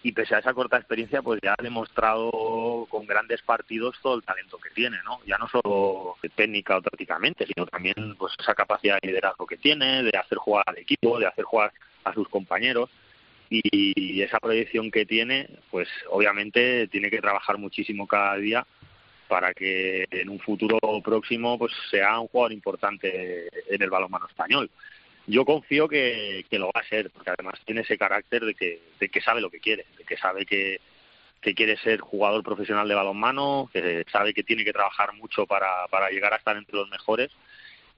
[0.03, 4.23] y pese a esa corta experiencia pues ya ha demostrado con grandes partidos todo el
[4.23, 8.99] talento que tiene no ya no solo técnica o tácticamente sino también pues esa capacidad
[9.01, 11.73] de liderazgo que tiene de hacer jugar al equipo de hacer jugar
[12.05, 12.91] a sus compañeros.
[13.55, 18.67] Y esa proyección que tiene pues obviamente tiene que trabajar muchísimo cada día
[19.29, 24.71] para que en un futuro próximo pues sea un jugador importante en el balonmano español
[25.26, 29.08] yo confío que, lo va a ser, porque además tiene ese carácter de que, de
[29.08, 30.80] que sabe lo que quiere, de que sabe que,
[31.40, 35.87] que quiere ser jugador profesional de balonmano, que sabe que tiene que trabajar mucho para,
[35.88, 37.30] para llegar a estar entre los mejores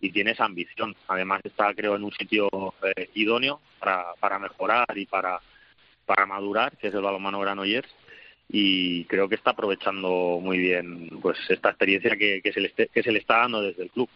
[0.01, 0.95] y tiene esa ambición.
[1.09, 2.49] Además está, creo, en un sitio
[2.83, 5.41] eh, idóneo para, para mejorar y para,
[6.07, 7.89] para madurar, que es el balonmano Granollers,
[8.49, 13.03] y creo que está aprovechando muy bien pues esta experiencia que, que, se le que
[13.03, 14.09] se le está dando desde el club.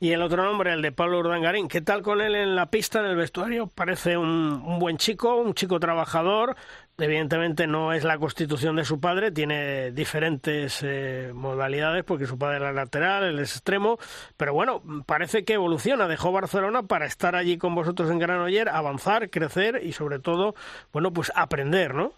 [0.00, 3.00] Y el otro nombre, el de Pablo Urdangarín, ¿qué tal con él en la pista,
[3.00, 3.66] en el vestuario?
[3.68, 6.56] Parece un, un buen chico, un chico trabajador,
[6.98, 12.56] evidentemente no es la constitución de su padre, tiene diferentes eh, modalidades porque su padre
[12.56, 13.98] era lateral, es extremo,
[14.36, 19.30] pero bueno, parece que evoluciona, dejó Barcelona para estar allí con vosotros en Granoller, avanzar,
[19.30, 20.54] crecer y sobre todo,
[20.92, 22.12] bueno, pues aprender, ¿no?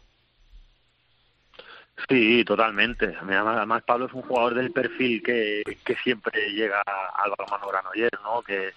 [2.09, 3.15] Sí, totalmente.
[3.21, 8.43] Además, Pablo es un jugador del perfil que, que siempre llega al balonmano Granollers, ¿no?
[8.43, 8.69] Que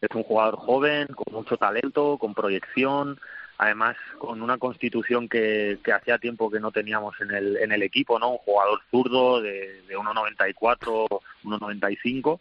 [0.00, 3.18] es un jugador joven, con mucho talento, con proyección,
[3.58, 7.82] además con una constitución que, que hacía tiempo que no teníamos en el, en el
[7.82, 8.32] equipo, ¿no?
[8.32, 12.40] Un jugador zurdo de, de 1.94, 1.95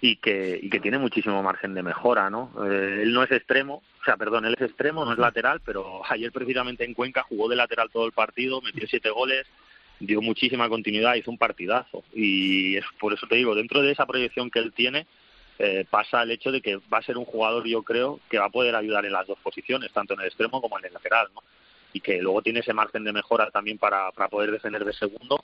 [0.00, 2.52] y que, y que tiene muchísimo margen de mejora, ¿no?
[2.66, 6.02] Eh, él no es extremo, o sea, perdón, él es extremo, no es lateral, pero
[6.08, 9.46] ayer precisamente en Cuenca jugó de lateral todo el partido, metió siete goles,
[9.98, 14.06] dio muchísima continuidad, hizo un partidazo y es por eso te digo, dentro de esa
[14.06, 15.06] proyección que él tiene,
[15.58, 18.46] eh, pasa el hecho de que va a ser un jugador, yo creo, que va
[18.46, 21.28] a poder ayudar en las dos posiciones, tanto en el extremo como en el lateral,
[21.34, 21.42] ¿no?
[21.94, 25.42] Y que luego tiene ese margen de mejora también para, para poder defender de segundo,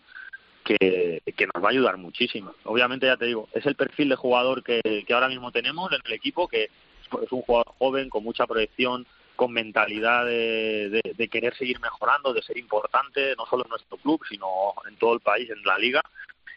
[0.76, 2.54] que, nos va a ayudar muchísimo.
[2.64, 6.12] Obviamente, ya te digo, es el perfil de jugador que, ahora mismo tenemos en el
[6.12, 9.06] equipo, que es un jugador joven, con mucha proyección,
[9.36, 14.20] con mentalidad de, de, querer seguir mejorando, de ser importante, no solo en nuestro club,
[14.28, 14.46] sino
[14.88, 16.02] en todo el país, en la liga,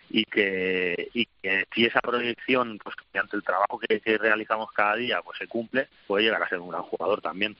[0.09, 4.95] y que, y que si esa proyección, pues ante el trabajo que, que, realizamos cada
[4.95, 7.55] día, pues se cumple, puede llegar a ser un gran jugador también.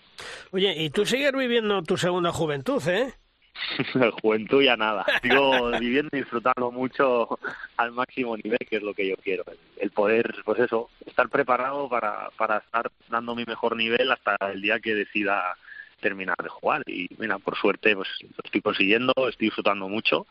[0.51, 3.13] Oye, y tú sigues viviendo tu segunda juventud, ¿eh?
[4.21, 5.05] juventud ya nada.
[5.21, 7.39] Sigo viviendo y disfrutando mucho
[7.77, 9.43] al máximo nivel, que es lo que yo quiero.
[9.77, 14.61] El poder, pues eso, estar preparado para, para estar dando mi mejor nivel hasta el
[14.61, 15.55] día que decida
[15.99, 16.83] terminar de jugar.
[16.87, 20.27] Y mira, por suerte, pues lo estoy consiguiendo, estoy disfrutando mucho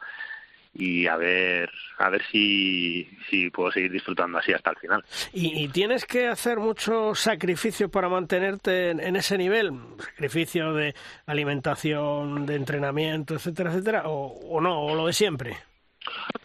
[0.74, 5.04] y a ver a ver si, si puedo seguir disfrutando así hasta el final.
[5.32, 9.72] ¿Y, tienes que hacer mucho sacrificio para mantenerte en, en, ese nivel?
[9.98, 10.94] ¿Sacrificio de
[11.26, 14.02] alimentación, de entrenamiento, etcétera, etcétera?
[14.06, 14.82] ¿O, o no?
[14.82, 15.56] ¿O lo de siempre?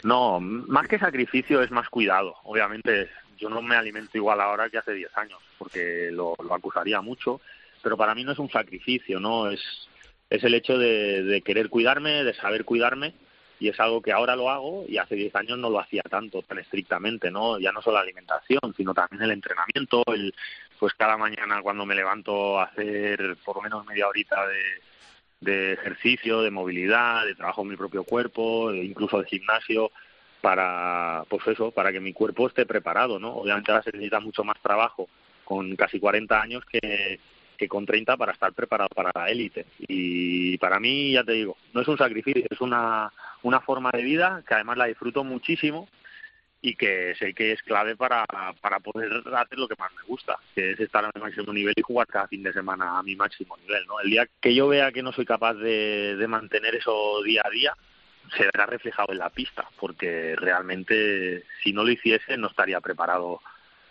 [0.04, 2.36] No, más que sacrificio es más cuidado.
[2.44, 7.00] Obviamente yo no me alimento igual ahora que hace 10 años, porque lo, lo acusaría
[7.00, 7.40] mucho,
[7.82, 9.50] pero para mí no es un sacrificio, ¿no?
[9.50, 9.60] Es,
[10.28, 13.14] es el hecho de, de querer cuidarme, de saber cuidarme
[13.60, 16.42] y es algo que ahora lo hago y hace 10 años no lo hacía tanto,
[16.42, 17.58] tan estrictamente, ¿no?
[17.60, 20.34] Ya no solo la alimentación, sino también el entrenamiento, el
[20.78, 24.62] pues cada mañana cuando me levanto a hacer por lo menos media horita de,
[25.40, 29.92] de ejercicio, de movilidad, de trabajo en mi propio cuerpo, incluso de gimnasio,
[30.40, 33.34] para, pues eso, para que mi cuerpo esté preparado, ¿no?
[33.36, 35.06] Obviamente ahora se necesita mucho más trabajo
[35.44, 37.20] con casi 40 años que,
[37.58, 39.66] que con 30 para estar preparado para la élite.
[39.80, 44.02] Y para mí, ya te digo, no es un sacrificio, es una, una forma de
[44.02, 45.88] vida que además la disfruto muchísimo
[46.62, 48.24] y que sé que es clave para,
[48.60, 51.82] para poder hacer lo que más me gusta, que es estar al máximo nivel y
[51.82, 53.86] jugar cada fin de semana a mi máximo nivel.
[53.86, 54.00] ¿no?
[54.00, 57.50] El día que yo vea que no soy capaz de, de mantener eso día a
[57.50, 57.74] día,
[58.36, 63.40] se verá reflejado en la pista, porque realmente si no lo hiciese no estaría preparado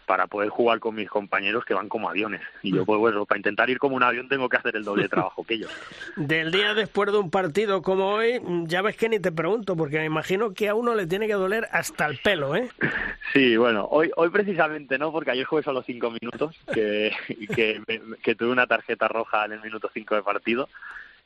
[0.10, 2.42] para poder jugar con mis compañeros que van como aviones.
[2.64, 5.04] Y yo, pues bueno, para intentar ir como un avión tengo que hacer el doble
[5.04, 5.70] de trabajo que ellos.
[6.16, 10.00] Del día después de un partido como hoy, ya ves que ni te pregunto, porque
[10.00, 12.70] me imagino que a uno le tiene que doler hasta el pelo, ¿eh?
[13.34, 17.12] Sí, bueno, hoy hoy precisamente no, porque ayer jugué solo cinco minutos, que,
[17.56, 17.80] que,
[18.24, 20.68] que tuve una tarjeta roja en el minuto cinco de partido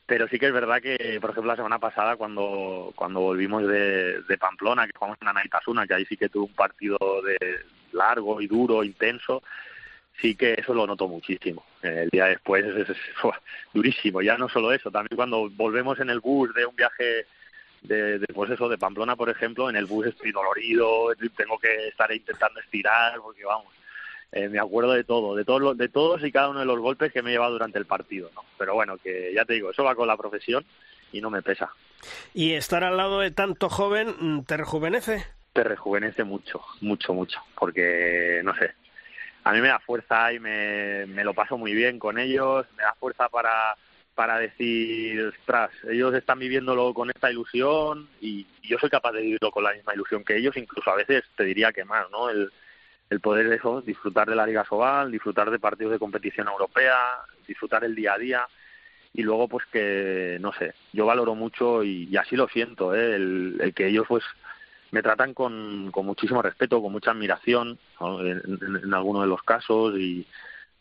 [0.04, 4.20] pero sí que es verdad que, por ejemplo, la semana pasada cuando cuando volvimos de,
[4.20, 7.38] de Pamplona, que jugamos en Anaitasuna, que ahí sí que tuve un partido de
[7.94, 9.42] largo y duro, intenso,
[10.20, 11.64] sí que eso lo noto muchísimo.
[11.82, 12.88] El día después es,
[13.72, 17.26] durísimo, ya no solo eso, también cuando volvemos en el bus de un viaje
[17.82, 21.88] de, de, pues eso, de Pamplona, por ejemplo, en el bus estoy dolorido, tengo que
[21.88, 23.72] estar intentando estirar, porque vamos,
[24.32, 26.80] eh, me acuerdo de todo, de todos, los, de todos y cada uno de los
[26.80, 28.42] golpes que me he llevado durante el partido, ¿no?
[28.58, 30.64] Pero bueno, que ya te digo, eso va con la profesión
[31.12, 31.70] y no me pesa.
[32.32, 35.24] ¿Y estar al lado de tanto joven te rejuvenece?
[35.54, 38.74] Te rejuvenece mucho, mucho, mucho, porque, no sé,
[39.44, 42.82] a mí me da fuerza y me, me lo paso muy bien con ellos, me
[42.82, 43.74] da fuerza para
[44.14, 49.50] para decir, ostras, ellos están viviéndolo con esta ilusión y yo soy capaz de vivirlo
[49.50, 52.30] con la misma ilusión que ellos, incluso a veces te diría que más, ¿no?
[52.30, 52.52] El,
[53.10, 56.96] el poder de eso, disfrutar de la Liga Sobal, disfrutar de partidos de competición europea,
[57.46, 58.48] disfrutar el día a día
[59.12, 63.16] y luego pues que, no sé, yo valoro mucho y, y así lo siento, ¿eh?
[63.16, 64.24] el, el que ellos pues
[64.94, 70.24] me tratan con, con muchísimo respeto, con mucha admiración en, algunos de los casos y,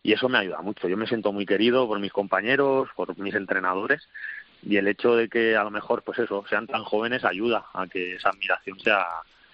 [0.03, 0.87] y eso me ayuda mucho.
[0.87, 4.07] Yo me siento muy querido por mis compañeros, por mis entrenadores
[4.61, 7.87] y el hecho de que a lo mejor pues eso sean tan jóvenes ayuda a
[7.87, 9.03] que esa admiración sea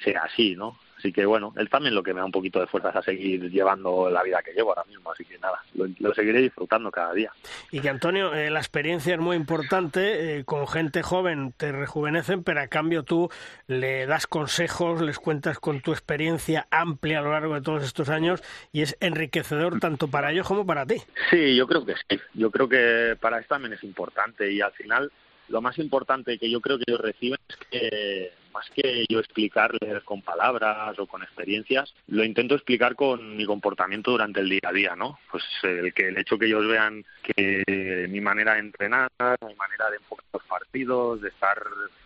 [0.03, 0.77] sea así, ¿no?
[0.99, 3.49] Así que bueno, él también lo que me da un poquito de fuerzas a seguir
[3.49, 7.31] llevando la vida que llevo ahora mismo, así que nada, lo, seguiré disfrutando cada día.
[7.71, 12.43] Y que Antonio, eh, la experiencia es muy importante, eh, con gente joven te rejuvenecen,
[12.43, 13.29] pero a cambio tú
[13.67, 18.09] le das consejos, les cuentas con tu experiencia amplia a lo largo de todos estos
[18.09, 20.97] años y es enriquecedor tanto para ellos como para ti.
[21.29, 24.73] Sí, yo creo que sí, yo creo que para esto también es importante y al
[24.73, 25.09] final
[25.47, 30.03] lo más importante que yo creo que ellos reciben es que más que yo explicarles
[30.03, 34.73] con palabras o con experiencias, lo intento explicar con mi comportamiento durante el día a
[34.73, 35.17] día, ¿no?
[35.31, 39.09] Pues el que el hecho que ellos vean que mi manera de entrenar,
[39.47, 41.57] mi manera de enfocar los partidos, de estar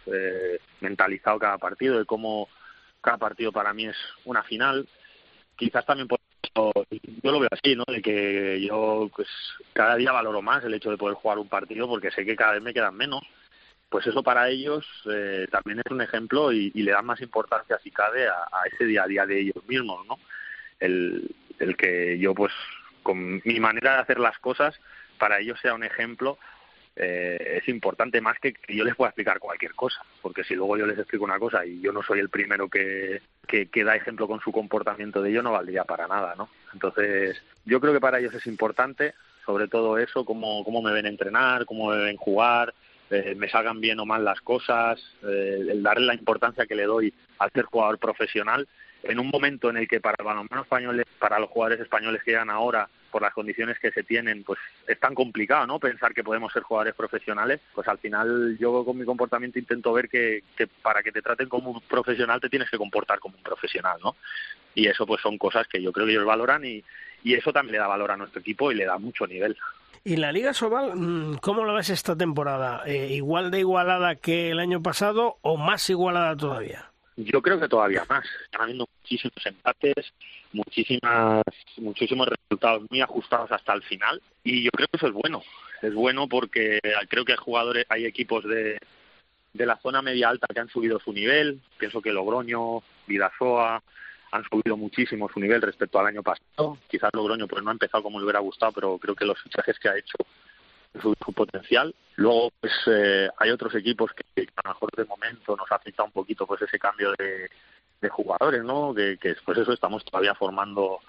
[0.06, 2.48] eh, mentalizado cada partido, de cómo
[3.02, 4.88] cada partido para mí es una final,
[5.56, 6.20] quizás también por
[6.56, 7.84] yo lo veo así, ¿no?
[7.88, 9.28] De que yo pues
[9.74, 12.54] cada día valoro más el hecho de poder jugar un partido porque sé que cada
[12.54, 13.24] vez me quedan menos
[13.94, 17.92] pues eso para ellos eh, también es un ejemplo y, le dan más importancia si
[17.92, 20.18] cabe a, ese día a día de ellos mismos, ¿no?
[20.80, 21.30] El,
[21.60, 22.52] el que yo pues
[23.04, 24.74] con mi manera de hacer las cosas
[25.20, 26.40] para ellos sea un ejemplo
[26.96, 30.76] eh, es importante más que que yo les pueda explicar cualquier cosa, porque si luego
[30.76, 33.96] yo les explico una cosa y yo no soy el primero que, que, que, da
[33.96, 36.50] ejemplo con su comportamiento de ello, no valdría para nada, ¿no?
[36.74, 39.14] Entonces, yo creo que para ellos es importante,
[39.46, 42.74] sobre todo eso, cómo, cómo me ven entrenar, cómo me ven jugar,
[43.14, 46.84] eh, me salgan bien o mal las cosas, eh, el darle la importancia que le
[46.84, 48.68] doy al ser jugador profesional,
[49.04, 50.18] en un momento en el que para
[51.20, 55.00] para los jugadores españoles que llegan ahora, por las condiciones que se tienen, pues es
[55.00, 55.80] tan complicado, ¿no?
[55.80, 60.10] Pensar que podemos ser jugadores profesionales, pues al final yo con mi comportamiento intento ver
[60.10, 60.42] que,
[60.82, 64.16] para que te traten como un profesional te tienes que comportar como un profesional, ¿no?
[64.74, 66.84] Y eso pues son cosas que yo creo que ellos valoran y
[67.24, 69.56] eso también le da valor a nuestro equipo y le da mucho nivel.
[70.04, 72.84] ¿Y la Liga Sobal, mm, cómo lo ves esta temporada?
[72.86, 76.92] Eh, ¿Igual de igualada que el año pasado o más igualada todavía?
[77.16, 78.26] Yo creo que todavía más.
[78.46, 80.14] Están habiendo muchísimos empates,
[80.52, 81.44] muchísimas,
[81.78, 85.44] muchísimos resultados muy ajustados hasta el final y yo creo que eso es bueno.
[85.82, 86.80] Es bueno porque
[87.10, 88.80] creo que hay jugadores, hay equipos de,
[89.54, 91.62] de la zona media alta que han subido su nivel.
[91.78, 93.84] Pienso que Logroño, Vidasoa,
[94.34, 96.80] han subido muchísimo su nivel respecto al año pasado.
[96.90, 99.78] Quizás Logroño pues no ha empezado como le hubiera gustado, pero creo que los fichajes
[99.78, 100.18] que ha hecho
[101.00, 101.94] su, su potencial.
[102.16, 106.12] Luego pues eh, hay otros equipos que, a lo mejor de momento nos afecta un
[106.12, 107.48] poquito pues ese cambio de,
[108.02, 108.94] de jugadores, ¿no?
[108.94, 111.00] Que, que pues eso estamos todavía formando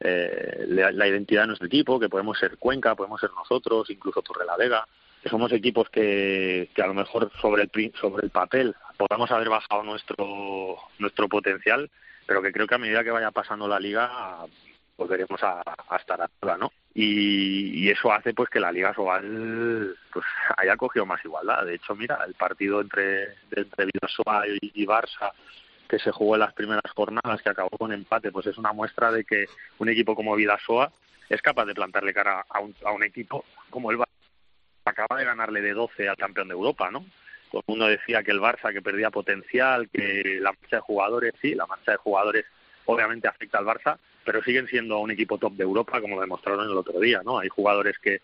[0.00, 4.84] eh, la, identidad de nuestro equipo, que podemos ser Cuenca, podemos ser nosotros, incluso Torrelavega,
[5.22, 9.48] que somos equipos que, que a lo mejor sobre el sobre el papel podamos haber
[9.48, 11.88] bajado nuestro nuestro potencial
[12.26, 14.46] pero que creo que a medida que vaya pasando la liga
[14.96, 16.72] volveremos a, a estar arriba, ¿no?
[16.94, 20.24] Y, y, eso hace pues que la Liga Sobal pues
[20.56, 21.64] haya cogido más igualdad.
[21.64, 25.32] De hecho, mira, el partido entre, entre Vidasoa y, y Barça
[25.88, 29.10] que se jugó en las primeras jornadas, que acabó con empate, pues es una muestra
[29.10, 29.46] de que
[29.78, 30.90] un equipo como Vidasoa
[31.28, 34.08] es capaz de plantarle cara a un, a un equipo como el Barça.
[34.84, 37.04] Acaba de ganarle de 12 al campeón de Europa, ¿no?
[37.54, 41.34] Todo el mundo decía que el Barça que perdía potencial, que la marcha de jugadores,
[41.40, 42.44] sí, la marcha de jugadores
[42.86, 46.76] obviamente afecta al Barça, pero siguen siendo un equipo top de Europa, como demostraron el
[46.76, 47.38] otro día, ¿no?
[47.38, 48.20] Hay jugadores que,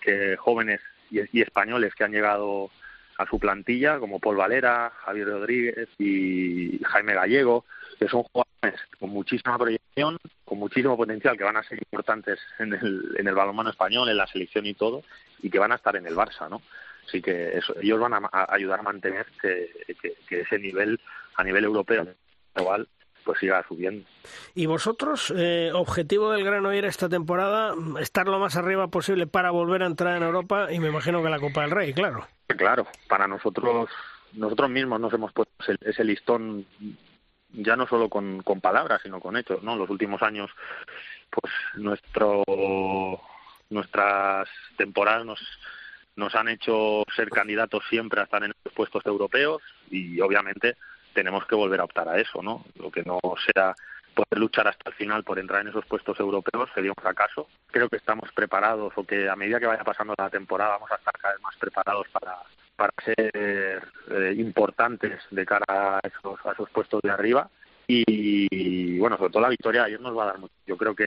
[0.00, 2.70] que jóvenes y, y españoles que han llegado
[3.16, 7.64] a su plantilla, como Paul Valera, Javier Rodríguez y Jaime Gallego,
[7.98, 12.74] que son jugadores con muchísima proyección, con muchísimo potencial, que van a ser importantes en
[12.74, 15.02] el, en el balonmano español, en la selección y todo,
[15.42, 16.62] y que van a estar en el Barça, ¿no?
[17.08, 19.70] Así que eso, ellos van a, ayudar a mantener que,
[20.30, 21.00] ese nivel
[21.36, 22.06] a nivel europeo
[22.56, 22.86] igual
[23.24, 24.06] pues siga subiendo.
[24.54, 29.82] ¿Y vosotros, eh, objetivo del Granollers esta temporada, estar lo más arriba posible para volver
[29.82, 32.26] a entrar en Europa y me imagino que la Copa del Rey, claro?
[32.46, 33.90] Claro, para nosotros,
[34.32, 36.64] nosotros mismos nos hemos puesto ese, listón
[37.50, 39.76] ya no solo con, con palabras, sino con hechos, ¿no?
[39.76, 40.50] Los últimos años,
[41.30, 42.44] pues nuestro
[43.70, 45.40] nuestras temporadas nos
[46.18, 50.76] nos han hecho ser candidatos siempre a estar en los puestos europeos y obviamente
[51.14, 52.64] tenemos que volver a optar a eso, ¿no?
[52.76, 53.74] Lo que no sea
[54.14, 57.46] poder luchar hasta el final por entrar en esos puestos europeos sería un fracaso.
[57.70, 60.96] Creo que estamos preparados o que a medida que vaya pasando la temporada vamos a
[60.96, 62.36] estar cada vez más preparados para,
[62.74, 63.30] para ser
[64.10, 67.48] eh, importantes de cara a esos, a esos puestos de arriba.
[67.86, 70.54] Y, bueno, sobre todo la victoria ayer nos va a dar mucho.
[70.66, 71.06] Yo creo que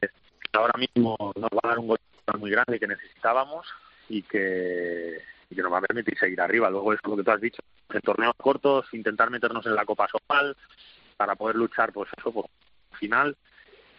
[0.54, 2.00] ahora mismo nos va a dar un gol
[2.40, 3.68] muy grande que necesitábamos
[4.10, 6.70] y que, que nos va a permitir seguir arriba.
[6.70, 10.08] Luego es lo que tú has dicho, en torneos cortos, intentar meternos en la Copa
[10.08, 10.56] Sopal,
[11.18, 12.46] para poder luchar, pues eso, por
[12.94, 13.36] final.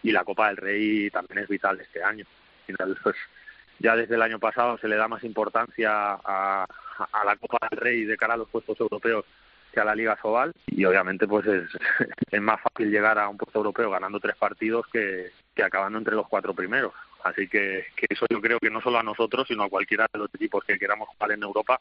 [0.01, 2.25] Y la Copa del Rey también es vital este año.
[3.03, 3.15] Pues
[3.79, 6.65] ya desde el año pasado se le da más importancia a,
[7.11, 9.25] a la Copa del Rey de cara a los puestos europeos
[9.73, 11.69] que a la Liga Sobal y obviamente pues es,
[12.31, 16.15] es más fácil llegar a un puesto europeo ganando tres partidos que, que acabando entre
[16.15, 16.93] los cuatro primeros.
[17.23, 20.19] Así que, que eso yo creo que no solo a nosotros, sino a cualquiera de
[20.19, 21.79] los equipos que queramos jugar en Europa,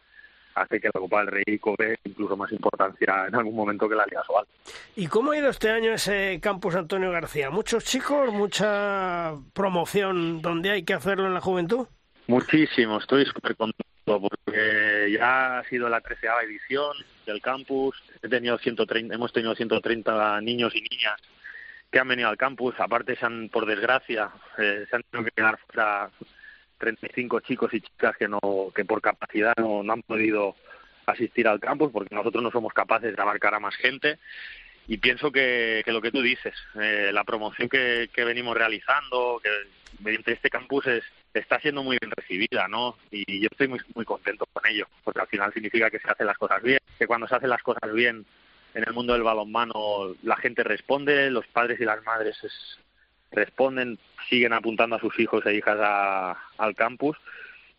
[0.54, 4.06] hace que la Copa del Rey cobre incluso más importancia en algún momento que la
[4.06, 4.46] Liga Sobal.
[4.96, 7.50] ¿Y cómo ha ido este año ese campus Antonio García?
[7.50, 8.32] ¿Muchos chicos?
[8.32, 11.86] ¿Mucha promoción donde hay que hacerlo en la juventud?
[12.26, 16.92] Muchísimo, estoy súper contento porque ya ha sido la treceava edición
[17.26, 21.20] del campus, He tenido 130, hemos tenido 130 niños y niñas
[21.92, 25.36] que han venido al campus, aparte se han, por desgracia, eh, se han tenido que
[25.36, 26.10] quedar fuera
[26.78, 28.40] 35 chicos y chicas que no
[28.74, 30.56] que por capacidad no, han podido
[31.06, 34.18] asistir al campus porque nosotros no somos capaces de abarcar a más gente
[34.88, 39.40] y pienso que, que lo que tú dices, eh, la promoción que, que venimos realizando,
[39.42, 39.50] que
[40.02, 42.96] mediante este campus es, está siendo muy bien recibida, ¿no?
[43.10, 46.26] Y yo estoy muy, muy contento con ello, porque al final significa que se hacen
[46.26, 48.26] las cosas bien, que cuando se hacen las cosas bien
[48.74, 52.36] en el mundo del balonmano la gente responde, los padres y las madres
[53.30, 53.98] responden,
[54.28, 57.16] siguen apuntando a sus hijos e hijas al campus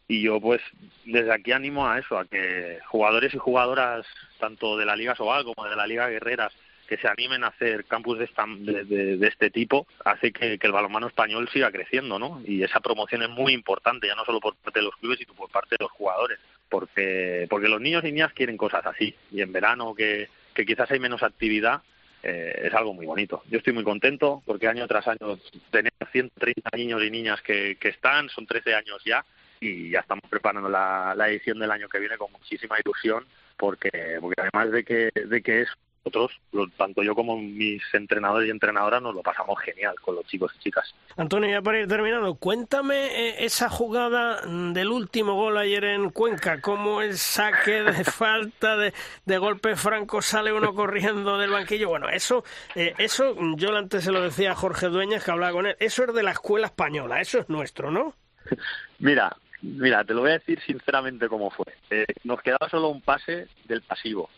[0.07, 0.61] y yo pues
[1.05, 4.05] desde aquí animo a eso, a que jugadores y jugadoras
[4.39, 6.53] tanto de la Liga Sobal como de la Liga Guerreras
[6.87, 11.07] que se animen a hacer campus de, esta, de, este tipo hace que, el balonmano
[11.07, 12.41] español siga creciendo, ¿no?
[12.45, 15.33] Y esa promoción es muy importante, ya no solo por parte de los clubes, sino
[15.33, 16.39] por parte de los jugadores,
[16.69, 20.89] porque porque los niños y niñas quieren cosas así, y en verano que, que quizás
[20.91, 21.81] hay menos actividad,
[22.21, 23.43] eh, es algo muy bonito.
[23.49, 25.37] Yo estoy muy contento porque año tras año
[25.71, 29.25] tenemos 130 niños y niñas que, que están, son 13 años ya,
[29.59, 33.25] y ya estamos preparando la, la edición del año que viene con muchísima ilusión
[33.57, 35.69] porque, porque además de que, de que es
[36.05, 36.31] nosotros,
[36.77, 40.59] tanto yo como mis entrenadores y entrenadoras, nos lo pasamos genial con los chicos y
[40.59, 40.93] chicas.
[41.15, 46.59] Antonio, ya para ir terminando, cuéntame eh, esa jugada del último gol ayer en Cuenca,
[46.59, 48.93] cómo el saque de falta, de,
[49.25, 51.87] de golpe franco, sale uno corriendo del banquillo.
[51.87, 52.43] Bueno, eso,
[52.75, 56.03] eh, eso yo antes se lo decía a Jorge Dueñas, que hablaba con él, eso
[56.03, 58.13] es de la escuela española, eso es nuestro, ¿no?
[58.99, 61.65] Mira, mira, te lo voy a decir sinceramente cómo fue.
[61.89, 64.29] Eh, nos quedaba solo un pase del pasivo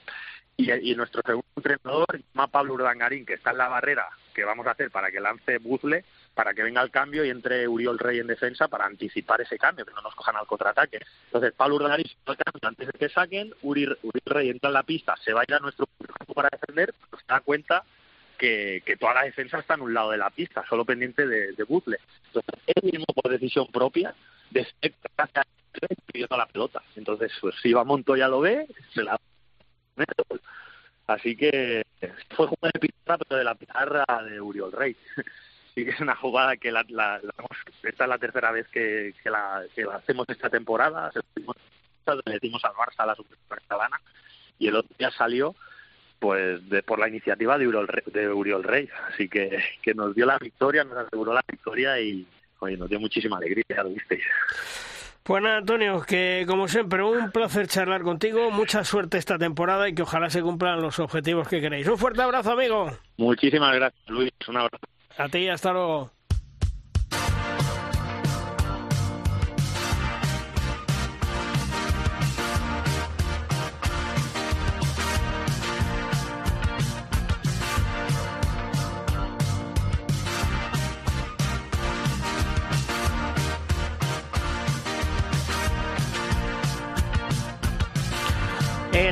[0.57, 4.71] y, nuestro segundo entrenador llama Pablo Urdangarín, que está en la barrera que vamos a
[4.71, 6.03] hacer para que lance Buzle,
[6.33, 9.85] para que venga el cambio y entre Uriol Rey en defensa para anticipar ese cambio,
[9.85, 10.99] que no nos cojan al contraataque.
[11.27, 12.05] Entonces, Pablo Urdangarín
[12.61, 15.59] antes de que saquen, Uriol, Rey entra en la pista, se va a ir a
[15.59, 15.87] nuestro
[16.17, 17.83] campo para defender, pero se da cuenta
[18.37, 21.53] que, que, toda la defensa está en un lado de la pista, solo pendiente de,
[21.53, 21.99] de Entonces,
[22.67, 24.13] él mismo, por decisión propia,
[26.11, 26.81] pidiendo la pelota.
[26.95, 29.19] Entonces, pues si va Montoya lo ve, se la
[31.07, 31.85] Así que
[32.35, 34.95] fue jugada de pizarra, pero de la pizarra de Uriol Rey.
[35.75, 37.21] sí que es una jugada que la, la,
[37.83, 41.11] esta es la tercera vez que, la, hacemos esta temporada.
[42.25, 43.99] Le decimos al Barça, a la Supercopa catalana,
[44.59, 45.55] y el otro día salió
[46.19, 48.89] pues de, por la iniciativa de Uriol, de Uriol Rey.
[49.09, 52.25] Así que, que nos dio la victoria, nos aseguró la victoria y
[52.59, 54.23] oye, nos dio muchísima alegría, ya lo visteis.
[55.25, 58.51] Pues nada, Antonio, que como siempre, un placer charlar contigo.
[58.51, 61.87] Mucha suerte esta temporada y que ojalá se cumplan los objetivos que queréis.
[61.87, 62.91] Un fuerte abrazo, amigo.
[63.17, 64.31] Muchísimas gracias, Luis.
[64.47, 64.85] Un abrazo.
[65.17, 66.11] A ti, hasta luego.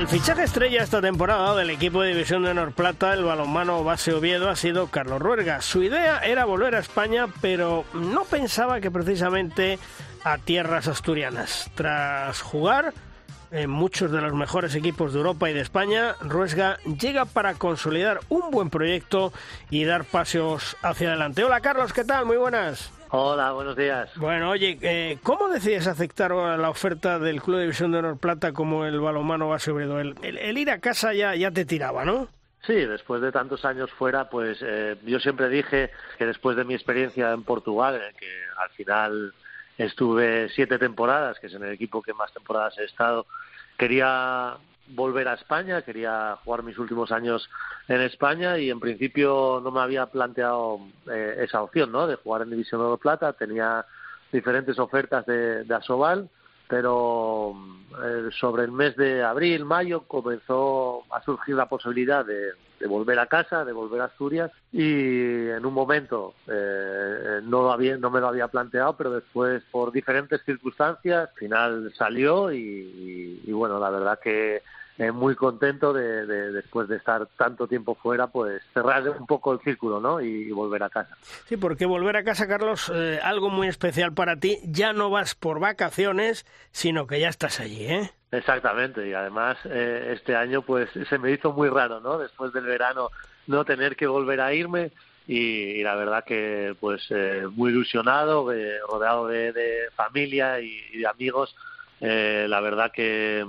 [0.03, 4.13] El fichaje estrella esta temporada del equipo de División de Honor Plata, el balonmano base
[4.13, 5.61] Oviedo, ha sido Carlos Ruerga.
[5.61, 9.79] Su idea era volver a España, pero no pensaba que precisamente
[10.25, 11.71] a tierras asturianas.
[11.75, 12.93] Tras jugar
[13.51, 18.19] en muchos de los mejores equipos de Europa y de España, Ruesga llega para consolidar
[18.27, 19.31] un buen proyecto
[19.69, 21.45] y dar pasos hacia adelante.
[21.45, 22.25] Hola Carlos, ¿qué tal?
[22.25, 22.91] Muy buenas.
[23.15, 24.09] Hola, buenos días.
[24.15, 28.53] Bueno, oye, eh, ¿cómo decides aceptar la oferta del Club de División de Honor Plata
[28.53, 29.99] como el balomano base obredo?
[29.99, 32.27] El, el, ir a casa ya, ya te tiraba, ¿no?
[32.65, 36.73] Sí, después de tantos años fuera, pues eh, yo siempre dije que después de mi
[36.73, 39.33] experiencia en Portugal, que al final
[39.77, 43.27] estuve siete temporadas, que es en el equipo que más temporadas he estado,
[43.77, 44.57] quería
[44.95, 47.49] volver a España, quería jugar mis últimos años
[47.87, 50.79] en España y en principio no me había planteado
[51.11, 52.07] eh, esa opción, ¿no?
[52.07, 53.85] De jugar en División de Plata, tenía
[54.31, 56.29] diferentes ofertas de, de Asobal,
[56.67, 57.55] pero
[58.03, 62.51] eh, sobre el mes de abril, mayo, comenzó a surgir la posibilidad de,
[62.87, 68.09] volver a casa, de volver a Asturias y en un momento eh, no, había, no
[68.09, 73.89] me lo había planteado, pero después por diferentes circunstancias, al final salió y bueno, la
[73.89, 74.63] verdad que
[74.99, 79.59] eh, muy contento de, después de estar tanto tiempo fuera, pues cerrar un poco el
[79.61, 80.21] círculo, ¿no?
[80.21, 81.17] Y, volver a casa.
[81.45, 84.59] Sí, porque volver a casa, Carlos, eh, algo muy especial para ti.
[84.65, 88.11] Ya no vas por vacaciones, sino que ya estás allí, ¿eh?
[88.31, 92.19] Exactamente, y además eh, este año pues se me hizo muy raro, ¿no?
[92.19, 93.09] Después del verano
[93.47, 94.91] no tener que volver a irme
[95.27, 97.11] y, la verdad que pues
[97.51, 98.51] muy ilusionado,
[98.89, 101.55] rodeado de, familia y, y de amigos.
[101.99, 103.43] la verdad que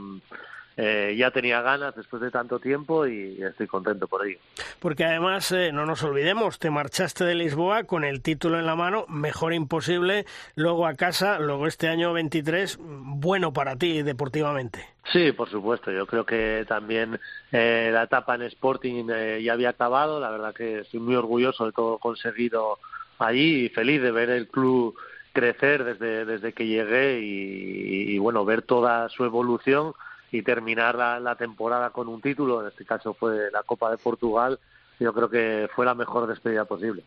[0.77, 4.39] eh, ya tenía ganas después de tanto tiempo y estoy contento por ello.
[4.81, 8.75] Porque además, eh, no nos olvidemos, te marchaste de Lisboa con el título en la
[8.75, 14.85] mano, mejor imposible, luego a casa, luego este año 23, bueno para ti deportivamente.
[15.13, 15.93] Sí, por supuesto.
[15.93, 17.21] Yo creo que también
[17.53, 19.07] eh, la etapa en Sporting
[19.43, 20.19] ya había acabado.
[20.19, 22.79] La verdad que estoy muy orgulloso de todo conseguido
[23.19, 24.97] allí y feliz de ver el club
[25.33, 29.95] crecer desde, desde que llegué y bueno, ver toda su evolución
[30.35, 34.59] y terminar la, temporada con un título, en este caso fue la Copa de Portugal,
[34.99, 37.05] yo creo que fue la mejor despedida posible.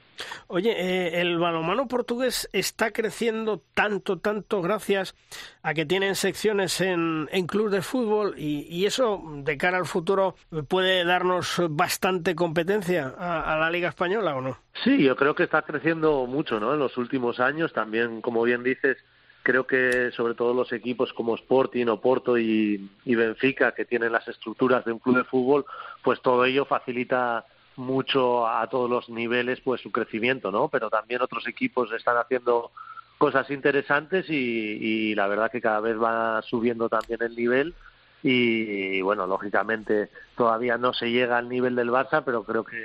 [0.47, 5.13] Oye, eh, el balonmano portugués está creciendo tanto, tanto gracias
[5.61, 10.35] a que tienen secciones en, en clubes de fútbol y, eso de cara al futuro
[10.69, 14.57] puede darnos bastante competencia a, a, la Liga Española o no?
[14.85, 16.73] Sí, yo creo que está creciendo mucho, ¿no?
[16.73, 18.97] En los últimos años también, como bien dices,
[19.47, 24.27] creo que sobre todo los equipos como Sporting, Oporto y, y Benfica, que tienen las
[24.27, 25.65] estructuras de un club de fútbol,
[26.03, 27.45] pues todo ello facilita
[27.77, 30.67] mucho a todos los niveles pues su crecimiento, ¿no?
[30.67, 32.71] Pero también otros equipos están haciendo
[33.17, 37.73] cosas interesantes y, la verdad que cada vez va subiendo también el nivel
[38.23, 42.77] y, bueno, lógicamente todavía no se llega al nivel del Barça, pero creo que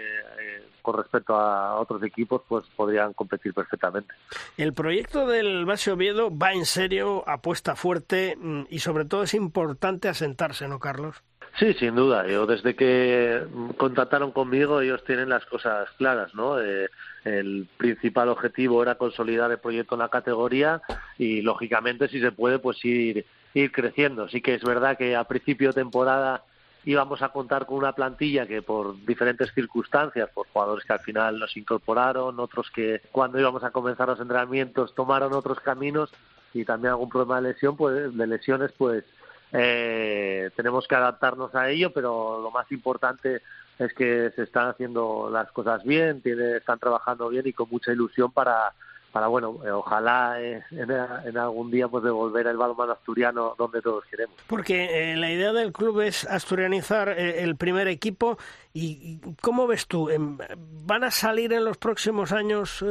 [0.83, 4.13] con respecto a otros equipos, pues podrían competir perfectamente.
[4.57, 9.35] El proyecto del Base Oviedo va en serio, apuesta fuerte mm, y sobre todo es
[9.35, 11.23] importante asentarse, ¿no, Carlos?
[11.59, 12.27] Sí, sin duda.
[12.27, 13.43] Yo desde que
[13.77, 16.59] contactaron conmigo, ellos tienen las cosas claras, ¿no?
[16.61, 16.89] Eh,
[17.25, 20.81] el principal objetivo era consolidar el proyecto en la categoría
[21.19, 24.29] y, lógicamente, si se puede, pues ir, ir creciendo.
[24.29, 26.43] Sí que es verdad que a principio de temporada
[26.85, 31.39] íbamos a contar con una plantilla que por diferentes circunstancias, por jugadores que al final
[31.39, 36.11] nos incorporaron, otros que cuando íbamos a comenzar los entrenamientos tomaron otros caminos
[36.55, 39.05] y también algún problema de lesión, pues de lesiones, pues
[39.53, 43.43] eh, tenemos que adaptarnos a ello, pero lo más importante
[43.79, 47.93] es que se están haciendo las cosas bien, tiene, están trabajando bien y con mucha
[47.93, 48.73] ilusión para
[49.13, 54.05] para bueno, eh, ojalá eh, en, algún día pues devolver el balonmano asturiano donde todos
[54.07, 54.35] queremos.
[54.47, 58.39] Porque eh, la idea del club es asturianizar el primer equipo
[58.73, 60.09] y ¿cómo ves tú?
[60.09, 60.39] Em,
[60.85, 62.85] ¿Van a salir en los próximos años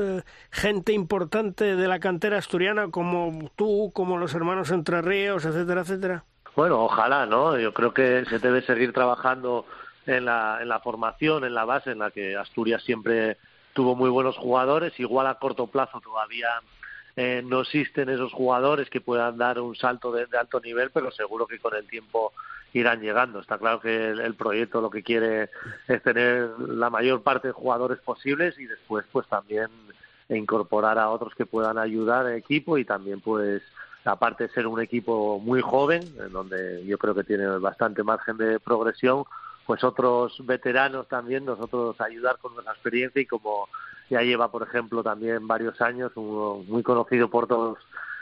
[0.51, 6.23] gente importante de la cantera asturiana como tú, como los hermanos Entre Ríos, etcétera, etcétera?
[6.55, 7.57] Bueno, ojalá, ¿no?
[7.57, 9.65] Yo creo que se debe seguir trabajando
[10.05, 13.37] en la, en la formación, en la base en la que Asturias siempre
[13.73, 16.49] tuvo muy buenos jugadores, igual a corto plazo todavía
[17.15, 21.45] eh, no existen esos jugadores que puedan dar un salto de, alto nivel, pero seguro
[21.45, 22.31] que con el tiempo
[22.73, 23.39] irán llegando.
[23.39, 25.49] Está claro que el, proyecto lo que quiere
[25.87, 29.67] es tener la mayor parte de jugadores posibles y después pues también
[30.29, 33.61] incorporar a otros que puedan ayudar al equipo y también pues
[34.05, 38.37] aparte de ser un equipo muy joven, en donde yo creo que tiene bastante margen
[38.37, 39.25] de progresión,
[39.65, 43.67] pues otros veteranos también, nosotros ayudar con nuestra experiencia y como
[44.09, 47.77] ya lleva, por ejemplo, también varios años, un, muy conocido por todos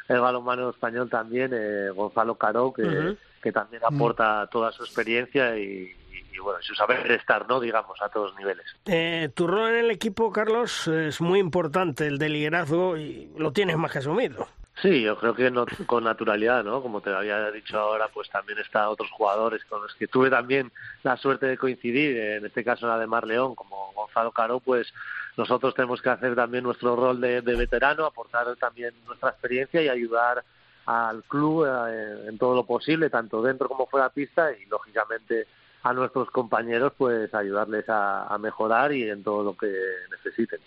[0.08, 5.96] el balonmano español también, eh, Gonzalo Caro, que, que también aporta toda su experiencia y,
[6.42, 7.60] bueno, su saber estar, ¿no?
[7.60, 8.66] Digamos, a todos niveles.
[8.86, 13.52] Eh, tu rol en el equipo, Carlos, es muy importante, el de liderazgo, y lo
[13.52, 14.48] tienes más que asumido.
[14.82, 16.82] Sí, yo creo que no, con naturalidad, ¿no?
[16.82, 20.71] Como te había dicho ahora, pues también está otros jugadores con los que tuve también
[21.03, 24.88] la suerte de coincidir, en este caso la de Mar León, como Gonzalo Caro, pues
[25.36, 30.43] nosotros tenemos que hacer también nuestro rol de, veterano, aportar también nuestra experiencia y ayudar
[30.86, 35.47] al club eh, en todo lo posible, tanto dentro como fuera de pista y lógicamente
[35.84, 39.71] a nuestros compañeros pues ayudarles a, mejorar y en todo lo que
[40.11, 40.59] necesiten.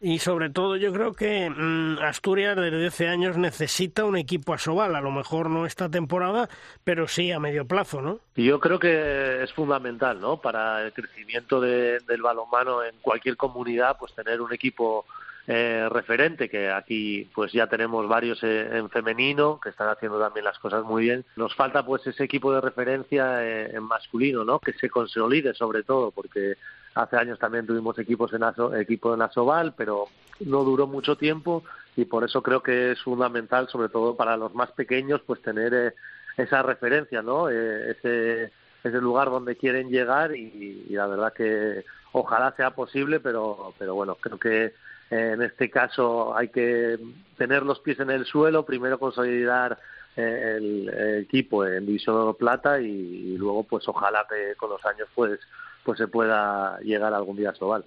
[0.00, 4.58] Y sobre todo yo creo que mm, Asturias desde hace años necesita un equipo a
[4.58, 6.48] Sobal, a lo mejor no esta temporada,
[6.84, 8.18] pero sí a medio plazo, ¿no?
[8.34, 10.38] Y yo creo que es fundamental, ¿no?
[10.38, 15.04] Para el crecimiento del balonmano en cualquier comunidad, pues tener un equipo
[15.48, 20.44] eh, referente, que aquí pues ya tenemos varios eh, en femenino que están haciendo también
[20.44, 21.24] las cosas muy bien.
[21.34, 24.60] Nos falta pues ese equipo de referencia eh, en masculino, ¿no?
[24.60, 26.54] Que se consolide sobre todo, porque
[26.94, 30.04] hace años también tuvimos equipos en Aso, equipo en Asobal, pero
[30.46, 31.64] no duró mucho tiempo
[31.96, 35.94] y por eso creo que es fundamental, sobre todo para los más pequeños, pues tener
[36.36, 37.48] esa referencia, ¿no?
[37.48, 38.52] ese
[38.84, 43.94] ese lugar donde quieren llegar y, y la verdad que ojalá sea posible, pero pero
[43.94, 44.72] bueno, creo que
[45.12, 46.98] en este caso hay que
[47.36, 49.78] tener los pies en el suelo, primero consolidar
[50.16, 55.38] eh, el, equipo en División Plata y, luego pues ojalá que con los años pues
[55.84, 57.84] pues se pueda llegar algún día a Sobal.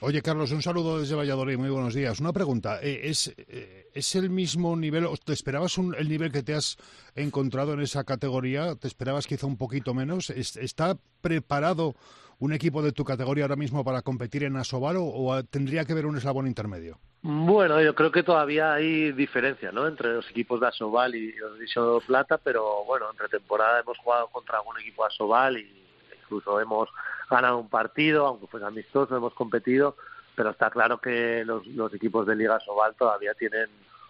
[0.00, 1.56] Oye, Carlos, un saludo desde Valladolid.
[1.56, 2.18] Muy buenos días.
[2.18, 2.80] Una pregunta.
[2.82, 6.76] Eh, ¿Es, eh, ¿Es el mismo nivel, te esperabas el nivel que te has
[7.14, 8.74] encontrado en esa categoría?
[8.74, 10.30] ¿Te esperabas quizá un poquito menos?
[10.30, 11.94] ¿Está preparado
[12.38, 16.06] un equipo de tu categoría ahora mismo para competir en Asobal o, tendría que haber
[16.06, 16.98] un eslabón intermedio?
[17.22, 19.86] Bueno, yo creo que todavía hay diferencia ¿no?
[19.86, 24.58] entre los equipos de Asobal y de Plata, pero bueno, entre temporada hemos jugado contra
[24.58, 25.86] algún equipo de Asobal y
[26.22, 26.88] incluso hemos
[27.30, 29.96] ganado un partido, aunque fue amistoso, hemos competido,
[30.34, 33.68] pero está claro que los, equipos de Liga Sobal todavía tienen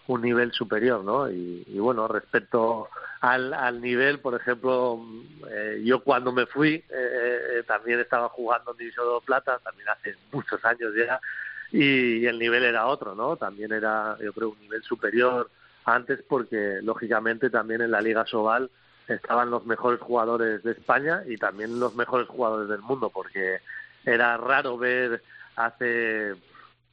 [0.08, 1.28] un nivel superior, ¿no?
[1.30, 2.88] Y, bueno, respecto
[3.20, 5.00] al, al, nivel, por ejemplo,
[5.50, 9.88] eh, yo cuando me fui eh, eh, también estaba jugando en División de Plata, también
[9.88, 11.20] hace muchos años ya,
[11.72, 13.36] y, el nivel era otro, ¿no?
[13.36, 15.50] También era, yo creo, un nivel superior
[15.84, 18.70] antes porque, lógicamente, también en la Liga Sobal
[19.08, 23.60] estaban los mejores jugadores de España y también los mejores jugadores del mundo, porque
[24.04, 25.22] era raro ver
[25.56, 26.34] hace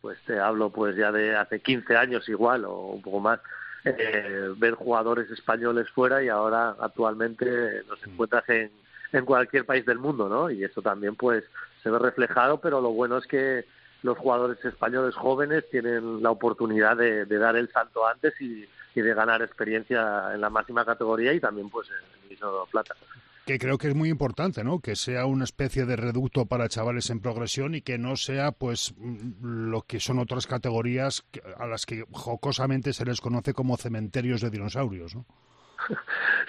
[0.04, 3.40] pues te hablo pues ya de hace 15 años igual o un poco más,
[3.86, 8.10] eh, ver jugadores españoles fuera y ahora actualmente los mm.
[8.10, 8.70] encuentras en,
[9.14, 10.52] en cualquier país del mundo, ¿no?
[10.52, 11.46] Y eso también pues
[11.82, 13.64] se ve reflejado, pero lo bueno es que
[14.02, 19.02] los jugadores españoles jóvenes tienen la oportunidad de, de dar el salto antes y, y,
[19.02, 22.38] de ganar experiencia en la máxima categoría y también pues en el
[22.70, 22.94] plata
[23.46, 24.80] que creo que es muy importante, ¿no?
[24.80, 28.94] Que sea una especie de reducto para chavales en progresión y que no sea, pues,
[28.98, 31.26] mm, lo que son otras categorías
[31.58, 35.26] a las que jocosamente se les conoce como cementerios de dinosaurios, ¿no?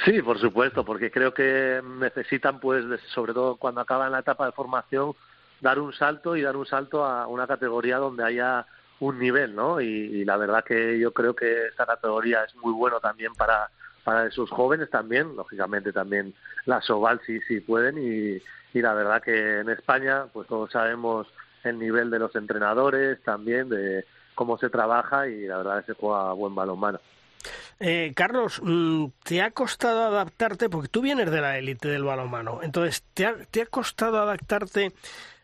[0.05, 2.85] Sí, por supuesto, porque creo que necesitan, pues,
[3.15, 5.13] sobre todo cuando acaban la etapa de formación,
[5.61, 8.67] dar un salto y dar un salto a una categoría donde haya
[9.01, 9.81] un nivel, ¿no?
[9.81, 13.71] Y, y la verdad que yo creo que esta categoría es muy bueno también para
[14.05, 16.35] para esos jóvenes también, lógicamente también
[16.67, 18.43] la Soval sí, sí pueden y,
[18.77, 21.27] y la verdad que en España pues todos sabemos
[21.65, 25.99] el nivel de los entrenadores también, de cómo se trabaja y la verdad que se
[25.99, 27.01] juega buen balonmano.
[27.81, 28.63] Eh, Carlos,
[29.25, 30.69] ¿te ha costado adaptarte?
[30.69, 34.93] Porque tú vienes de la élite del balonmano, entonces, ¿te ha, ¿te ha costado adaptarte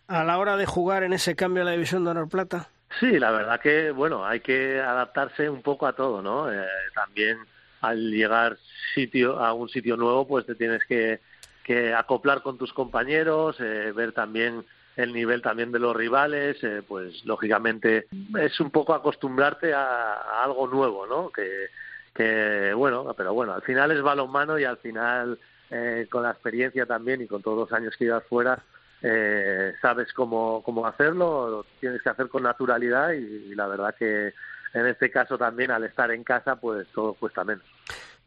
[0.06, 2.68] a la hora de jugar en ese cambio a la división de honor plata?
[2.98, 6.52] Sí, la verdad que, bueno, hay que adaptarse un poco a todo, ¿no?
[6.52, 7.38] Eh, también
[7.81, 8.59] al llegar
[8.95, 11.20] sitio a un sitio nuevo pues te tienes que,
[11.64, 14.64] que acoplar con tus compañeros eh, ver también
[14.97, 18.07] el nivel también de los rivales eh, pues lógicamente
[18.39, 21.68] es un poco acostumbrarte a, algo nuevo no que
[22.74, 25.39] bueno pero bueno al final es balonmano y al final
[25.70, 28.62] eh, con la experiencia también y con todos los años que llevas fuera
[29.03, 34.35] eh, sabes cómo, cómo hacerlo, lo tienes que hacer con naturalidad y la verdad que
[34.74, 37.64] en este caso también al estar en casa pues todo cuesta menos.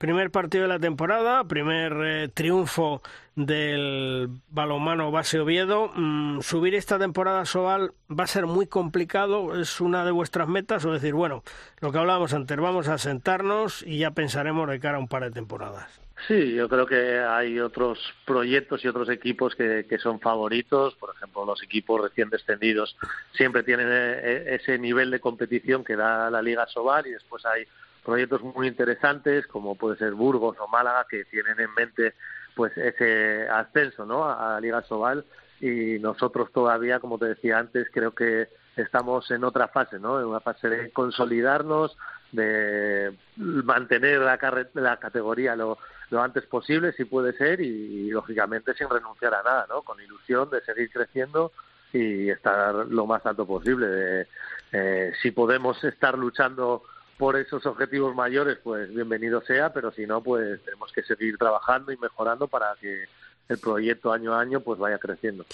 [0.04, 3.02] Primer partido de la temporada, primer eh, triunfo
[3.38, 5.94] del balonmano base Oviedo.
[5.96, 10.84] Mm, subir esta temporada Sobal va a ser muy complicado, es una de vuestras metas,
[10.84, 11.42] o decir, bueno,
[11.80, 15.24] lo que hablábamos antes, vamos a sentarnos y ya pensaremos de cara a un par
[15.24, 16.02] de temporadas.
[16.28, 20.96] Sí, yo creo que hay otros proyectos y otros equipos que, que son favoritos.
[20.96, 22.98] Por ejemplo, los equipos recién descendidos
[23.32, 27.66] siempre tienen eh, ese nivel de competición que da la Liga Sobal y después hay
[28.04, 32.14] proyectos muy interesantes como puede ser Burgos o Málaga que tienen en mente
[32.56, 34.30] pues ese ascenso ¿no?
[34.30, 35.26] a la Liga Sobal
[35.64, 40.20] y nosotros todavía, como te decía antes, creo que estamos en otra fase, ¿no?
[40.20, 41.98] En una fase de consolidarnos,
[42.34, 44.38] de mantener la,
[44.74, 45.78] la categoría lo,
[46.10, 49.84] lo antes posible, si puede ser, y, lógicamente sin renunciar a nada, ¿no?
[49.84, 51.54] Con ilusión de seguir creciendo
[51.94, 54.28] y estar lo más alto posible.
[54.72, 56.84] Eh, si podemos estar luchando
[57.18, 61.92] por esos objetivos mayores, pues bienvenido sea, pero si no, pues tenemos que seguir trabajando
[61.92, 63.06] y mejorando para que
[63.50, 65.46] el proyecto año a año pues vaya creciendo.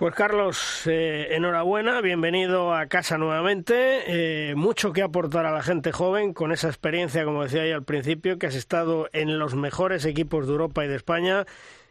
[0.00, 4.04] Pues Carlos, eh, enhorabuena, bienvenido a casa nuevamente.
[4.50, 7.84] Eh, mucho que aportar a la gente joven con esa experiencia, como decía yo al
[7.84, 11.44] principio, que has estado en los mejores equipos de Europa y de España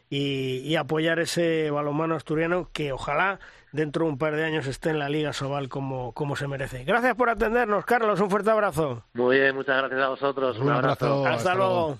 [0.10, 3.39] y, apoyar ese balonmano asturiano que ojalá
[3.72, 6.84] dentro de un par de años esté en la Liga Sobal como, como se merece.
[6.84, 8.20] Gracias por atendernos, Carlos.
[8.20, 9.03] Un fuerte abrazo.
[9.13, 10.59] Muy bien, muchas gracias a vosotros.
[10.59, 11.26] Un, abrazo.
[11.26, 11.97] Hasta, luego.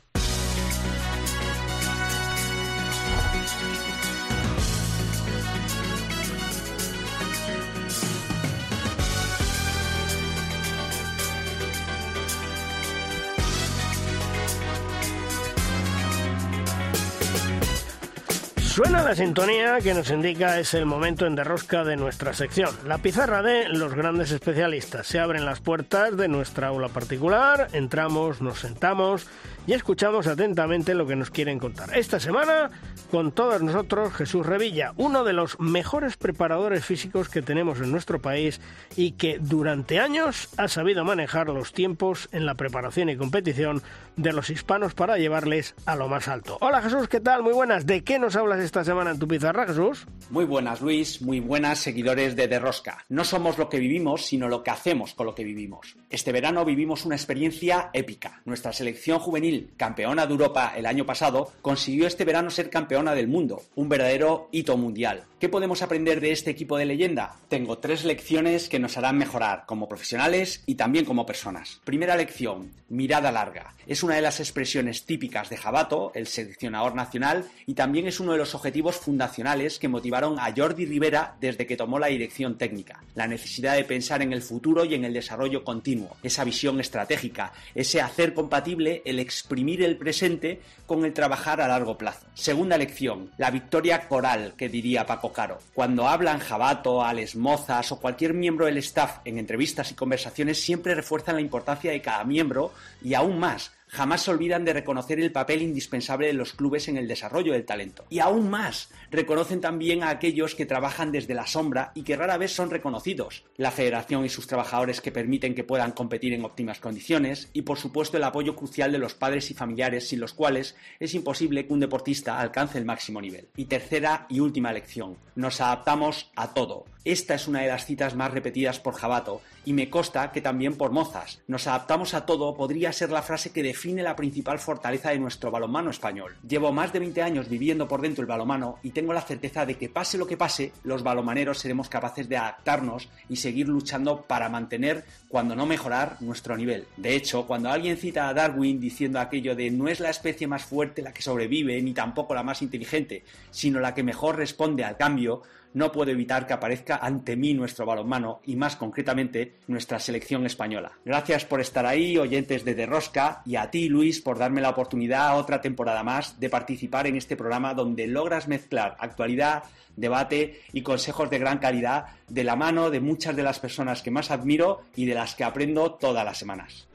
[18.80, 22.70] Suena la sintonía que nos indica es el momento en derrosca de nuestra sección.
[22.86, 25.06] La pizarra de los grandes especialistas.
[25.06, 29.28] Se abren las puertas de nuestra aula particular, entramos, nos sentamos
[29.68, 31.98] y escuchamos atentamente lo que nos quieren contar.
[31.98, 32.72] Esta semana,
[33.10, 38.22] con todos nosotros, Jesús Revilla, uno de los mejores preparadores físicos que tenemos en nuestro
[38.22, 38.62] país
[38.96, 43.82] y que durante años ha sabido manejar los tiempos en la preparación y competición
[44.16, 46.58] de los hispanos para llevarles a lo más alto.
[46.62, 47.42] Hola Jesús, ¿qué tal?
[47.42, 47.86] Muy buenas.
[47.86, 50.06] ¿De qué nos hablas esta semana en tu pizarra, Jesús?
[50.30, 51.22] Muy buenas, Luis.
[51.22, 53.06] Muy buenas, seguidores de Derrosca.
[53.10, 55.96] No somos lo que vivimos, sino lo que hacemos con lo que vivimos.
[56.10, 58.42] Este verano vivimos una experiencia épica.
[58.46, 63.28] Nuestra selección juvenil campeona de Europa el año pasado, consiguió este verano ser campeona del
[63.28, 65.24] mundo, un verdadero hito mundial.
[65.40, 67.38] ¿Qué podemos aprender de este equipo de leyenda?
[67.48, 71.80] Tengo tres lecciones que nos harán mejorar como profesionales y también como personas.
[71.86, 73.74] Primera lección, mirada larga.
[73.88, 78.34] Es una de las expresiones típicas de Jabato, el seleccionador nacional, y también es uno
[78.34, 83.04] de los objetivos fundacionales que motivaron a Jordi Rivera desde que tomó la dirección técnica.
[83.16, 87.54] La necesidad de pensar en el futuro y en el desarrollo continuo, esa visión estratégica,
[87.74, 92.26] ese hacer compatible el exprimir el presente con el trabajar a largo plazo.
[92.34, 95.60] Segunda lección, la victoria coral, que diría Paco Caro.
[95.74, 100.96] Cuando hablan Jabato, Alex Mozas o cualquier miembro del staff en entrevistas y conversaciones siempre
[100.96, 102.72] refuerzan la importancia de cada miembro
[103.02, 106.98] y aún más jamás se olvidan de reconocer el papel indispensable de los clubes en
[106.98, 108.06] el desarrollo del talento.
[108.10, 112.38] Y aún más, reconocen también a aquellos que trabajan desde la sombra y que rara
[112.38, 113.44] vez son reconocidos.
[113.58, 117.80] La federación y sus trabajadores que permiten que puedan competir en óptimas condiciones y por
[117.80, 121.74] supuesto el apoyo crucial de los padres y familiares sin los cuales es imposible que
[121.74, 123.50] un deportista alcance el máximo nivel.
[123.58, 126.86] Y tercera y última lección, nos adaptamos a todo.
[127.10, 130.78] Esta es una de las citas más repetidas por Jabato y me consta que también
[130.78, 131.42] por Mozas.
[131.48, 135.50] Nos adaptamos a todo podría ser la frase que define la principal fortaleza de nuestro
[135.50, 136.36] balonmano español.
[136.48, 139.74] Llevo más de 20 años viviendo por dentro el balonmano y tengo la certeza de
[139.74, 144.48] que pase lo que pase, los balomaneros seremos capaces de adaptarnos y seguir luchando para
[144.48, 146.86] mantener, cuando no mejorar, nuestro nivel.
[146.96, 150.64] De hecho, cuando alguien cita a Darwin diciendo aquello de no es la especie más
[150.64, 154.96] fuerte la que sobrevive, ni tampoco la más inteligente, sino la que mejor responde al
[154.96, 155.42] cambio,
[155.74, 160.94] no puedo evitar que aparezca ante mí nuestro balonmano y más concretamente nuestra selección española.
[161.06, 165.38] Gracias por estar ahí, oyentes de Derrosca, y a ti, Luis, por darme la oportunidad
[165.38, 169.64] otra temporada más de participar en este programa donde logras mezclar actualidad,
[169.96, 174.12] debate y consejos de gran calidad de la mano de muchas de las personas que
[174.12, 176.89] más admiro y de las que aprendo todas las semanas.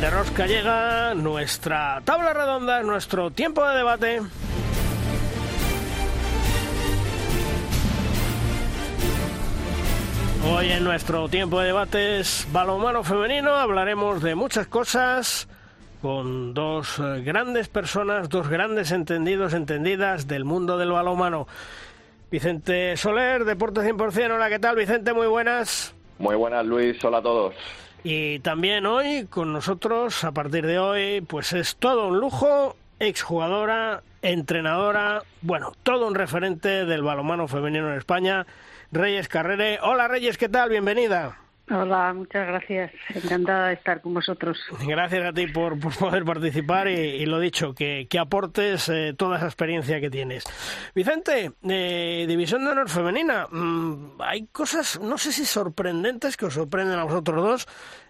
[0.00, 4.20] De Rosca llega nuestra tabla redonda, nuestro tiempo de debate.
[10.52, 15.48] Hoy en nuestro tiempo de debates balonmano femenino hablaremos de muchas cosas
[16.02, 21.48] con dos eh, grandes personas, dos grandes entendidos, entendidas del mundo del balonmano.
[22.30, 24.34] Vicente Soler, Deporte 100%.
[24.34, 25.14] Hola, ¿qué tal, Vicente?
[25.14, 25.94] Muy buenas.
[26.18, 27.02] Muy buenas, Luis.
[27.02, 27.54] Hola a todos.
[28.08, 34.04] Y también hoy con nosotros, a partir de hoy, pues es todo un lujo, exjugadora,
[34.22, 38.46] entrenadora, bueno, todo un referente del balonmano femenino en España,
[38.92, 39.80] Reyes Carrere.
[39.82, 40.70] Hola Reyes, ¿qué tal?
[40.70, 41.45] Bienvenida.
[41.68, 42.92] Hola, muchas gracias.
[43.12, 44.56] Encantada de estar con vosotros.
[44.86, 50.00] Gracias a ti por, poder participar y, lo dicho, que, aportes eh, toda esa experiencia
[50.00, 50.44] que tienes.
[50.94, 56.54] Vicente, eh, División de Honor Femenina, mm, hay cosas, no sé si sorprendentes, que os
[56.54, 57.68] sorprenden a vosotros dos,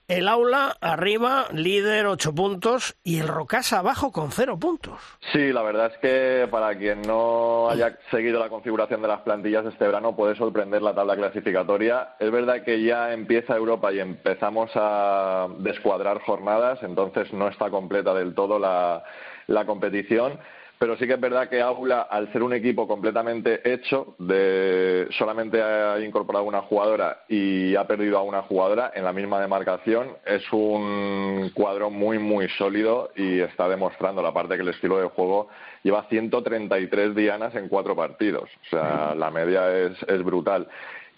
[0.08, 5.00] el aula arriba, líder, ocho puntos, y el Rocasa abajo con cero puntos.
[5.32, 9.66] Sí, la verdad es que para quien no haya seguido la configuración de las plantillas
[9.66, 12.14] este verano puede sorprender la tabla clasificatoria.
[12.20, 18.14] Es verdad que ya empieza Europa y empezamos a descuadrar jornadas, entonces no está completa
[18.14, 19.02] del todo la,
[19.48, 20.38] la competición
[20.78, 25.62] pero sí que es verdad que Aula, al ser un equipo completamente hecho, de solamente
[25.62, 30.42] ha incorporado una jugadora y ha perdido a una jugadora en la misma demarcación, es
[30.52, 35.48] un cuadro muy, muy sólido y está demostrando, la parte que el estilo de juego
[35.82, 38.50] lleva 133 dianas en cuatro partidos.
[38.66, 40.68] O sea, la media es, es brutal.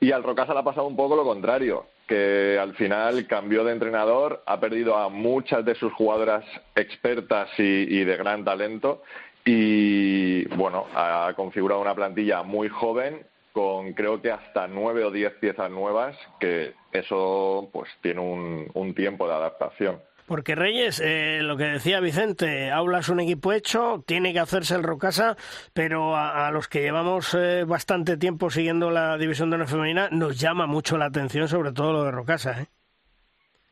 [0.00, 3.72] Y al Rocasa le ha pasado un poco lo contrario, que al final cambió de
[3.72, 6.44] entrenador, ha perdido a muchas de sus jugadoras
[6.74, 9.02] expertas y, de gran talento
[9.44, 15.32] y bueno, ha configurado una plantilla muy joven con creo que hasta nueve o diez
[15.34, 20.00] piezas nuevas, que eso pues tiene un, un tiempo de adaptación.
[20.28, 24.74] Porque Reyes, eh, lo que decía Vicente, Aula es un equipo hecho, tiene que hacerse
[24.74, 25.38] el Rocasa,
[25.72, 30.38] pero a, los que llevamos eh, bastante tiempo siguiendo la división de la femenina, nos
[30.38, 32.60] llama mucho la atención, sobre todo lo de Rocasa.
[32.60, 32.66] ¿eh?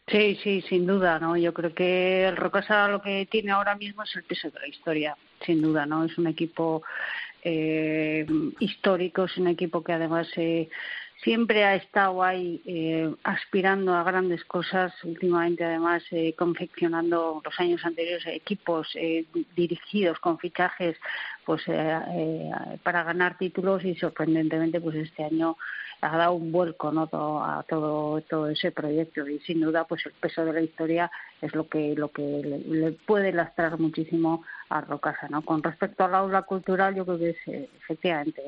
[0.09, 1.37] Sí, sí, sin duda, ¿no?
[1.37, 4.67] Yo creo que el Rocasa lo que tiene ahora mismo es el peso de la
[4.67, 5.15] historia,
[5.45, 6.05] sin duda, ¿no?
[6.05, 6.83] Es un equipo
[7.43, 8.27] eh,
[8.61, 10.69] histórico, es un equipo que además eh,
[11.23, 17.85] siempre ha estado ahí eh, aspirando a grandes cosas, últimamente además eh, confeccionando los años
[17.85, 20.97] anteriores equipos eh, dirigidos con fichajes
[21.45, 21.63] pues
[22.83, 25.57] para ganar títulos y sorprendentemente pues este año
[26.01, 27.09] ha dado un vuelco ¿no?
[27.45, 31.09] a todo todo ese proyecto y sin duda pues el peso de la historia
[31.41, 36.17] es lo que lo que le, puede lastrar muchísimo a Rocasa no con respecto al
[36.17, 38.43] aula cultural yo creo que es efectivamente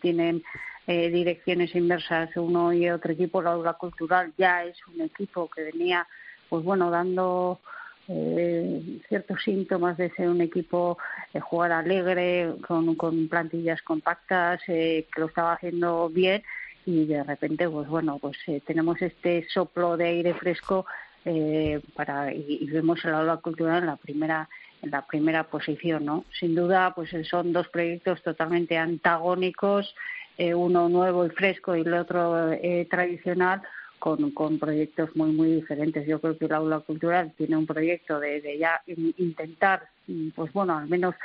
[0.00, 0.42] tienen
[0.88, 3.40] eh, direcciones inversas uno y otro equipo.
[3.40, 6.08] La aula cultural ya es un equipo que venía,
[6.48, 7.60] pues bueno, dando
[8.08, 10.98] eh, ciertos síntomas de ser un equipo
[11.32, 16.42] de jugar alegre, con, con plantillas compactas, eh, que lo estaba haciendo bien
[16.88, 20.86] y de repente, pues bueno, pues eh, tenemos este soplo de aire fresco
[21.22, 24.48] eh, para y, vemos el aula cultural en la primera
[24.80, 26.24] en la primera posición, ¿no?
[26.38, 29.94] Sin duda, pues son dos proyectos totalmente antagónicos
[30.38, 33.60] eh, uno nuevo y fresco y el otro eh, tradicional,
[33.98, 36.06] con, con, proyectos muy, muy diferentes.
[36.06, 39.88] Yo creo que el aula cultural tiene un proyecto de, de ya intentar,
[40.36, 41.16] pues bueno, al menos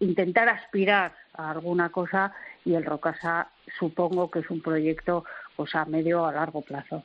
[0.00, 2.32] intentar aspirar a alguna cosa
[2.64, 3.48] y el Rocasa
[3.78, 5.24] supongo que es un proyecto
[5.56, 7.02] pues a medio o a largo plazo.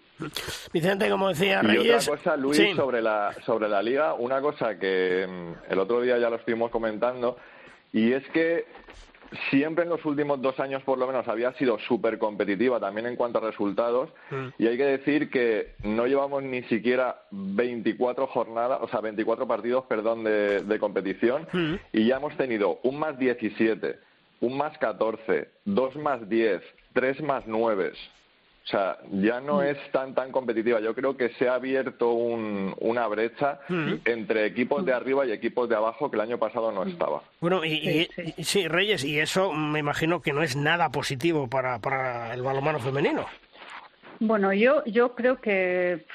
[0.74, 1.86] Vicente, como decía Reyes...
[1.86, 6.02] Y otra cosa, Luis, sobre, la, sobre la liga, una cosa que mm, el otro
[6.02, 7.38] día ya lo estuvimos comentando,
[7.94, 8.66] y es que
[9.50, 13.16] siempre en los últimos dos años por lo menos había sido súper competitiva también en
[13.16, 14.48] cuanto a resultados mm.
[14.58, 19.86] y hay que decir que no llevamos ni siquiera 24 jornadas, o sea, 24 partidos,
[19.86, 21.76] perdón, de, competición mm.
[21.94, 24.00] y ya hemos tenido un más 17,
[24.42, 26.62] un más 14, dos más 10,
[26.94, 27.92] tres más 9.
[28.64, 29.64] O sea, ya no mm.
[29.64, 30.80] es tan tan competitiva.
[30.80, 33.94] Yo creo que se ha abierto una brecha mm.
[34.06, 37.24] entre equipos de arriba y equipos de abajo que el año pasado no estaba.
[37.40, 38.08] Bueno, y,
[38.44, 42.80] sí, Reyes, y eso me imagino que no es nada positivo para, para el balonmano
[42.80, 43.26] femenino.
[44.20, 46.06] Bueno, yo yo creo que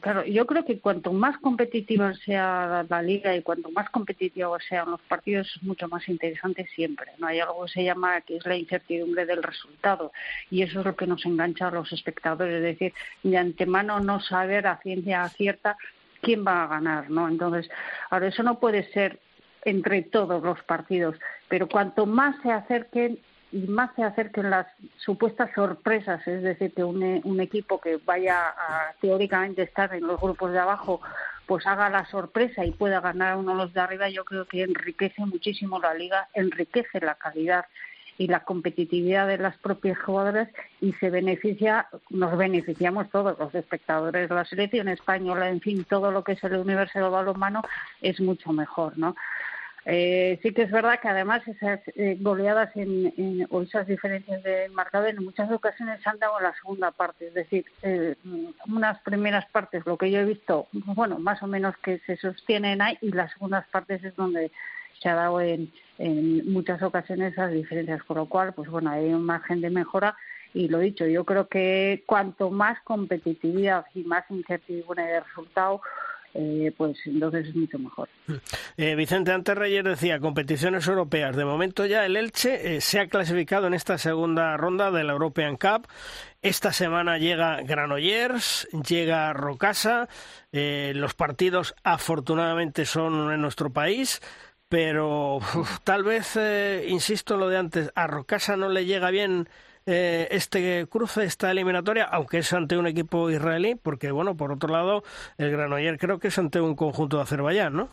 [0.00, 4.90] Claro, yo creo que cuanto más competitiva sea la liga y cuanto más competitivos sean
[4.90, 7.12] los partidos, es mucho más interesante siempre.
[7.18, 10.12] No hay algo que se llama que es la incertidumbre del resultado
[10.50, 12.92] y eso es lo que nos engancha a los espectadores, es decir,
[13.22, 15.76] de antemano no saber a ciencia cierta
[16.20, 17.28] quién va a ganar, ¿no?
[17.28, 17.70] Entonces,
[18.10, 19.18] ahora eso no puede ser
[19.64, 21.16] entre todos los partidos,
[21.48, 23.18] pero cuanto más se acerquen
[23.52, 28.48] y más se acerquen las supuestas sorpresas, es decir, que un, un equipo que vaya
[28.48, 31.00] a teóricamente estar en los grupos de abajo,
[31.46, 34.62] pues haga la sorpresa y pueda ganar uno de los de arriba, yo creo que
[34.62, 37.64] enriquece muchísimo la liga, enriquece la calidad
[38.18, 40.48] y la competitividad de las propias jugadoras
[40.80, 46.22] y se beneficia, nos beneficiamos todos los espectadores, la selección española, en fin, todo lo
[46.22, 47.62] que es el universo del balonmano
[48.02, 49.16] es mucho mejor, ¿no?
[49.86, 54.68] Eh, sí que es verdad que además esas eh, goleadas en, o esas diferencias de
[54.68, 58.14] marcador en muchas ocasiones han dado en la segunda parte, es decir, eh,
[58.66, 62.82] unas primeras partes, lo que yo he visto, bueno, más o menos que se sostienen
[62.82, 64.50] ahí y las segundas partes es donde
[65.00, 69.14] se ha dado en, en muchas ocasiones esas diferencias, con lo cual, pues bueno, hay
[69.14, 70.14] un margen de mejora
[70.52, 75.80] y lo dicho, yo creo que cuanto más competitividad y más incertidumbre de resultado,
[76.32, 78.08] eh, pues entonces es mucho mejor.
[78.76, 81.34] Eh, Vicente, antes Reyes decía competiciones europeas.
[81.34, 85.12] De momento ya el Elche eh, se ha clasificado en esta segunda ronda de la
[85.12, 85.88] European Cup.
[86.40, 90.08] Esta semana llega Granollers, llega Rocasa.
[90.52, 94.20] los partidos afortunadamente son en nuestro país.
[94.68, 95.40] Pero
[95.84, 96.38] tal vez,
[96.86, 99.48] insisto lo de antes, a Rocasa no le llega bien
[99.90, 104.72] eh, este cruce, esta eliminatoria, aunque es ante un equipo israelí, porque, bueno, por otro
[104.72, 105.02] lado,
[105.36, 107.88] el Granoller creo que es ante un conjunto de Azerbaiyán, ¿no?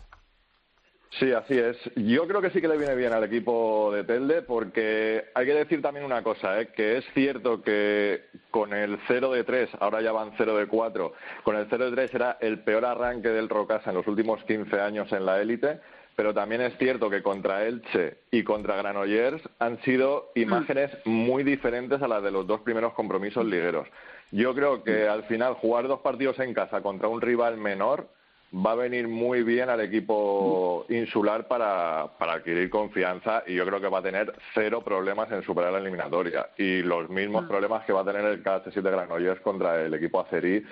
[1.18, 1.76] Sí, así es.
[1.96, 5.54] Yo creo que sí que le viene bien al equipo de Telde porque hay que
[5.54, 6.68] decir también una cosa, ¿eh?
[6.68, 11.12] que es cierto que con el 0 de 3, ahora ya van 0 de 4,
[11.42, 14.80] con el 0 de 3 era el peor arranque del Rocasa en los últimos 15
[14.80, 15.80] años en la élite,
[16.18, 22.02] pero también es cierto que contra Elche y contra Granollers han sido imágenes muy diferentes
[22.02, 23.86] a las de los dos primeros compromisos ligueros.
[24.32, 28.08] Yo creo que al final jugar dos partidos en casa contra un rival menor
[28.52, 33.88] va a venir muy bien al equipo insular para, adquirir confianza y yo creo que
[33.88, 37.48] va a tener cero problemas en superar la eliminatoria y los mismos mm.
[37.48, 40.64] problemas que va a tener el KH7 Granollers contra el equipo azerí.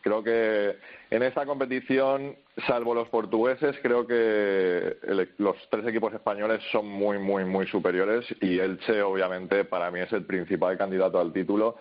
[0.00, 0.76] Creo que
[1.10, 2.36] en esta competición,
[2.66, 4.96] salvo los portugueses, creo que
[5.38, 10.12] los tres equipos españoles son muy, muy, muy superiores y Elche, obviamente, para mí es
[10.12, 11.76] el principal candidato al título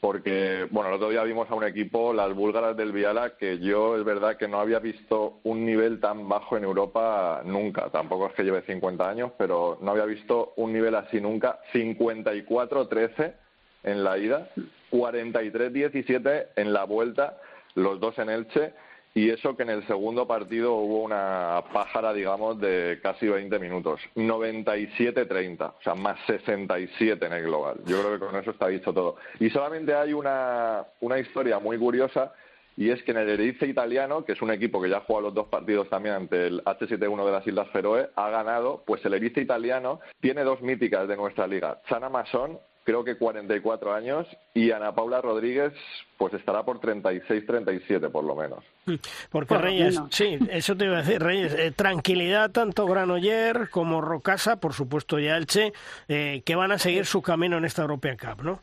[0.00, 3.96] porque, bueno, el otro día vimos a un equipo, las búlgaras del Viala, que yo
[3.96, 7.90] es verdad que no había visto un nivel tan bajo en Europa nunca.
[7.90, 11.58] Tampoco es que lleve 50 años, pero no había visto un nivel así nunca.
[11.72, 13.34] 54-13
[13.82, 14.48] en la ida,
[14.92, 17.38] 43-17 en la vuelta,
[17.74, 18.72] los dos en Elche
[19.14, 24.00] y eso que en el segundo partido hubo una pájara, digamos, de casi 20 minutos.
[24.14, 27.78] 97-30, o sea, más 67 en el global.
[27.86, 29.16] Yo creo que con eso está dicho todo.
[29.40, 32.32] Y solamente hay una, una historia muy curiosa
[32.76, 35.26] y es que en el Erice italiano, que es un equipo que ya ha jugado
[35.26, 39.14] los dos partidos también ante el H7-1 de las Islas Feroe, ha ganado, pues el
[39.14, 44.70] Erice italiano tiene dos míticas de nuestra liga, Chana Masón creo que 44 años, y
[44.70, 45.74] Ana Paula Rodríguez,
[46.16, 48.64] pues estará por 36, 37 por lo menos.
[48.86, 48.94] Mm,
[49.28, 54.58] porque Reyes, sí, eso te iba a decir, Reyes, eh, tranquilidad tanto Granoller como Rocasa,
[54.58, 55.74] por supuesto ya Elche,
[56.08, 58.62] eh, que van a seguir su camino en esta European Cup, ¿no?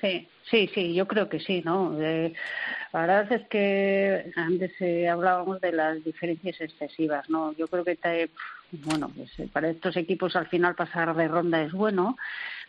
[0.00, 2.00] Sí, sí, sí, yo creo que sí, ¿no?
[2.00, 2.32] Eh,
[2.92, 4.70] la verdad es que antes
[5.10, 7.52] hablábamos de las diferencias excesivas, ¿no?
[7.54, 8.30] Yo creo que,
[8.84, 12.16] bueno, pues para estos equipos al final pasar de ronda es bueno,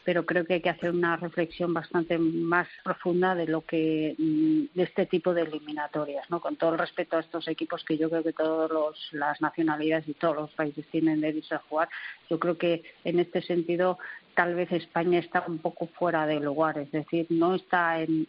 [0.06, 4.78] pero creo que hay que hacer una reflexión bastante más profunda de lo que mm,
[4.78, 6.40] de este tipo de eliminatorias, ¿no?
[6.40, 8.72] Con todo el respeto a estos equipos que yo creo que todas
[9.12, 11.90] las nacionalidades y todos los países tienen derecho a jugar,
[12.30, 13.98] yo creo que en este sentido
[14.36, 18.28] tal vez España está un poco fuera de lugar, es decir, no está en,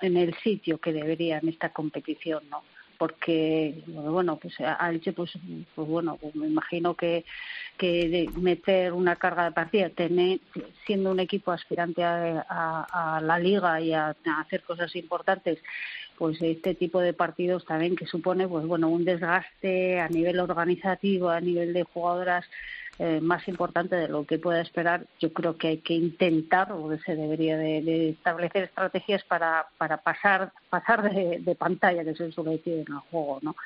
[0.00, 2.64] en el sitio que debería en esta competición, ¿no?
[3.02, 5.32] Porque bueno pues a Elche pues,
[5.74, 7.24] pues bueno pues me imagino que
[7.76, 10.38] que meter una carga de partida tener,
[10.86, 15.58] siendo un equipo aspirante a, la liga y a, hacer cosas importantes
[16.16, 21.28] pues este tipo de partidos también que supone pues bueno un desgaste a nivel organizativo
[21.28, 22.44] a nivel de jugadoras
[22.98, 26.96] eh, más importante de lo que pueda esperar, yo creo que hay que intentar o
[26.98, 32.84] se debería de, establecer estrategias para, para pasar pasar de, pantalla, que se suele decir
[32.86, 33.56] en el juego, ¿no?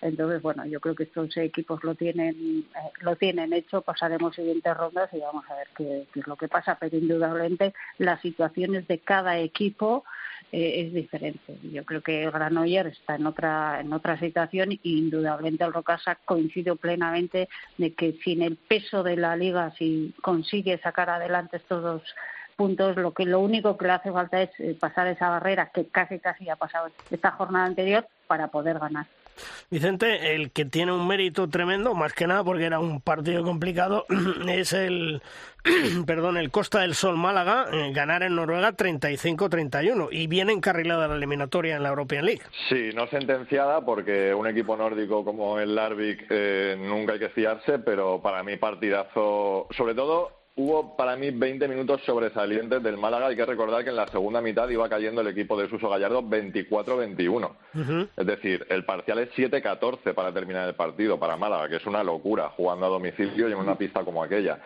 [0.00, 4.76] Entonces, bueno, yo creo que estos equipos lo tienen eh, lo tienen hecho, pasaremos siguientes
[4.76, 8.98] rondas y vamos a ver qué, es lo que pasa, pero indudablemente las situaciones de
[8.98, 10.04] cada equipo
[10.52, 11.58] eh, es diferente.
[11.72, 16.16] Yo creo que el Granoller está en otra en otra situación y indudablemente el Rocasa
[16.24, 21.82] coincido plenamente de que sin el peso de la liga, si consigue sacar adelante estos
[21.82, 22.02] dos
[22.56, 25.86] puntos, lo que lo único que le hace falta es eh, pasar esa barrera que
[25.86, 29.06] casi casi ha pasado esta jornada anterior para poder ganar.
[29.70, 34.06] Vicente, el que tiene un mérito tremendo, más que nada porque era un partido complicado,
[34.48, 35.22] es el,
[36.06, 41.16] perdón, el Costa del Sol Málaga, eh, ganar en Noruega 35-31 y viene encarrilada la
[41.16, 42.42] eliminatoria en la European League.
[42.68, 47.78] Sí, no sentenciada porque un equipo nórdico como el Larvik eh, nunca hay que fiarse,
[47.78, 53.26] pero para mí partidazo, sobre todo Hubo para mí 20 minutos sobresalientes del Málaga.
[53.26, 56.22] Hay que recordar que en la segunda mitad iba cayendo el equipo de Suso Gallardo
[56.22, 58.10] 24-21.
[58.16, 62.04] Es decir, el parcial es 7-14 para terminar el partido para Málaga, que es una
[62.04, 64.60] locura jugando a domicilio y en una pista como aquella.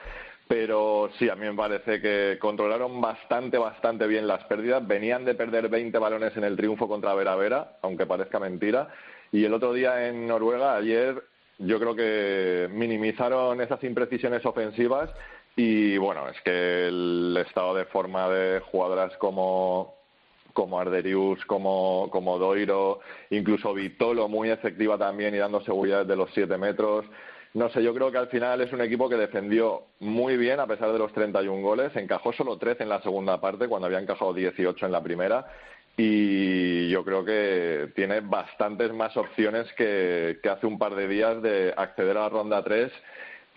[0.46, 4.86] Pero sí, a mí me parece que controlaron bastante, bastante bien las pérdidas.
[4.86, 8.88] Venían de perder 20 balones en el triunfo contra Vera Vera, aunque parezca mentira.
[9.32, 11.22] Y el otro día en Noruega, ayer,
[11.58, 15.10] yo creo que minimizaron esas imprecisiones ofensivas
[15.60, 19.96] y bueno, es que el estado de forma de jugadoras como,
[20.52, 23.00] como Arderius, como, como Doiro,
[23.30, 27.06] incluso Vitolo muy efectiva también y dando seguridad de los siete metros.
[27.54, 30.68] No sé, yo creo que al final es un equipo que defendió muy bien a
[30.68, 31.90] pesar de los 31 goles.
[31.96, 35.44] Encajó solo 13 en la segunda parte cuando había encajado 18 en la primera.
[35.96, 41.42] Y yo creo que tiene bastantes más opciones que, que hace un par de días
[41.42, 42.92] de acceder a la ronda 3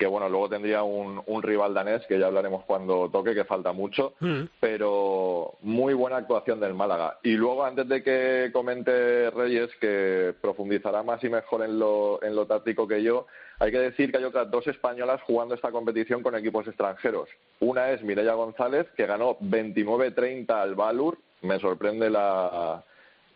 [0.01, 3.71] que bueno, luego tendría un, un rival danés, que ya hablaremos cuando toque, que falta
[3.71, 4.45] mucho, mm.
[4.59, 7.19] pero muy buena actuación del Málaga.
[7.21, 12.35] Y luego, antes de que comente Reyes, que profundizará más y mejor en lo, en
[12.35, 13.27] lo táctico que yo,
[13.59, 17.29] hay que decir que hay otras dos españolas jugando esta competición con equipos extranjeros.
[17.59, 21.19] Una es Mireia González, que ganó 29-30 al Valur.
[21.43, 22.83] Me sorprende la,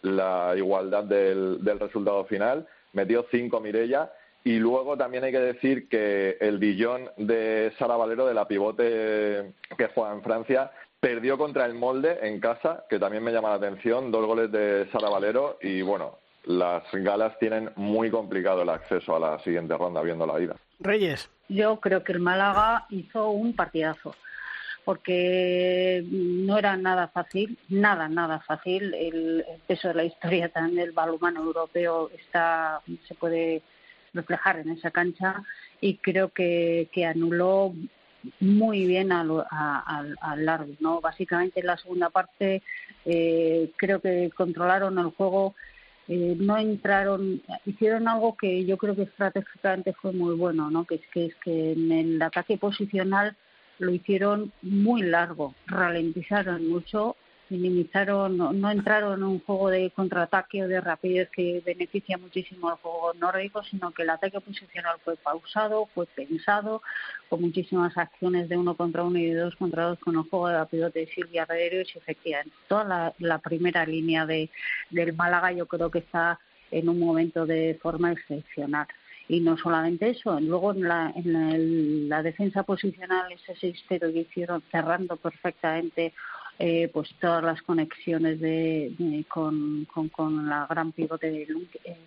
[0.02, 2.68] la igualdad del, del resultado final.
[2.94, 4.10] Metió cinco Mireia
[4.46, 9.54] y luego también hay que decir que el Dijon de Sara Valero, de la pivote
[9.76, 13.56] que juega en Francia, perdió contra el Molde en casa, que también me llama la
[13.56, 19.16] atención, dos goles de Sara Valero y bueno, las galas tienen muy complicado el acceso
[19.16, 20.56] a la siguiente ronda viendo la ida.
[20.80, 21.28] Reyes.
[21.50, 24.14] Yo creo que el Málaga hizo un partidazo
[24.84, 28.94] porque no era nada fácil, nada, nada fácil.
[28.94, 33.64] El, peso de la historia también del balonmano europeo está, se puede
[34.16, 35.44] reflejar en esa cancha
[35.82, 37.74] y creo que, que anuló
[38.40, 40.78] muy bien al, al, árbitro.
[40.80, 41.02] ¿no?
[41.02, 42.64] Básicamente en la segunda parte
[43.06, 45.54] eh, creo que controlaron el juego,
[46.08, 50.86] eh, no entraron, hicieron algo que yo creo que estratégicamente fue muy bueno, ¿no?
[50.86, 53.36] que es que, es que en el ataque posicional
[53.78, 57.16] lo hicieron muy largo, ralentizaron mucho
[57.50, 62.78] minimizaron, no, entraron en un juego de contraataque o de rapidez que beneficia muchísimo al
[62.78, 66.82] juego nórdico, sino que el ataque posicional fue pausado, fue pensado,
[67.30, 70.48] con muchísimas acciones de uno contra uno y de dos contra dos con el juego
[70.48, 74.50] de la pivote de Silvia Redero y efectivamente toda la, primera línea de,
[74.90, 76.40] del Málaga yo creo que está
[76.72, 78.88] en un momento de forma excepcional.
[79.28, 84.62] Y no solamente eso, luego en la, en la, defensa posicional ese 6-0 que hicieron
[84.72, 86.14] cerrando perfectamente
[86.60, 91.48] eh, pues todas las conexiones de, con, con, la gran pivote de
[91.84, 91.98] eh,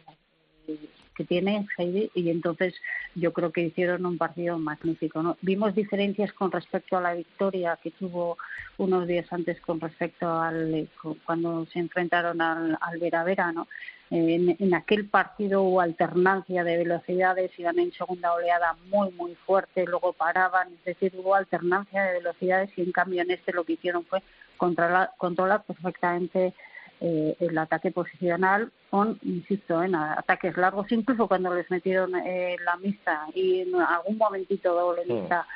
[1.14, 2.74] que tiene Heidi y entonces
[3.16, 5.20] yo creo que hicieron un partido magnífico.
[5.20, 5.36] ¿no?
[5.42, 8.38] Vimos diferencias con respecto a la victoria que tuvo
[8.76, 10.88] unos días antes con respecto al
[11.26, 13.66] cuando se enfrentaron al, al Vera Vera, ¿no?
[14.10, 20.14] En, aquel partido hubo alternancia de velocidades, iban en segunda oleada muy, muy fuerte, luego
[20.14, 24.04] paraban, es decir, hubo alternancia de velocidades y en cambio en este lo que hicieron
[24.06, 24.22] fue
[24.58, 26.52] controlar, controlar perfectamente
[27.00, 32.76] eh, el ataque posicional con, insisto, en ataques largos, incluso cuando les metieron eh, la
[32.76, 35.46] misa y en algún momentito doble misa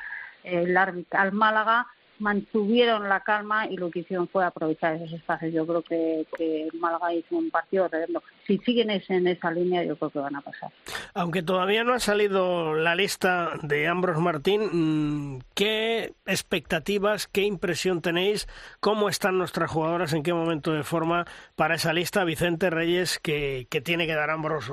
[0.43, 1.87] el árbitro al Málaga,
[2.19, 5.53] mantuvieron la calma y lo que hicieron fue aprovechar esos espacios.
[5.53, 8.23] Yo creo que, que Málaga hizo un partido redondo.
[8.47, 10.71] Si siguen en esa línea, yo creo que van a pasar.
[11.13, 18.01] Aunque todavía no ha salido la lista de Ambros Martín, mm, ¿qué expectativas, qué impresión
[18.01, 18.47] tenéis?
[18.79, 20.13] ¿Cómo están nuestras jugadoras?
[20.13, 22.23] ¿En qué momento de forma para esa lista?
[22.23, 24.71] Vicente Reyes, que, que tiene que dar Ambros,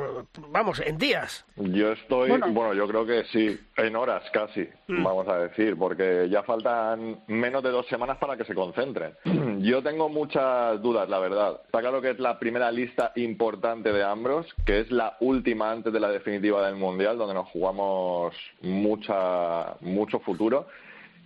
[0.49, 1.45] vamos, en días.
[1.57, 5.03] Yo estoy, bueno, yo creo que sí, en horas casi, mm.
[5.03, 9.15] vamos a decir, porque ya faltan menos de dos semanas para que se concentren.
[9.63, 11.61] Yo tengo muchas dudas, la verdad.
[11.65, 15.93] Está claro que es la primera lista importante de Ambros, que es la última antes
[15.93, 20.67] de la definitiva del Mundial, donde nos jugamos mucha, mucho futuro.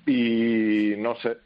[0.07, 1.39] Y no sé,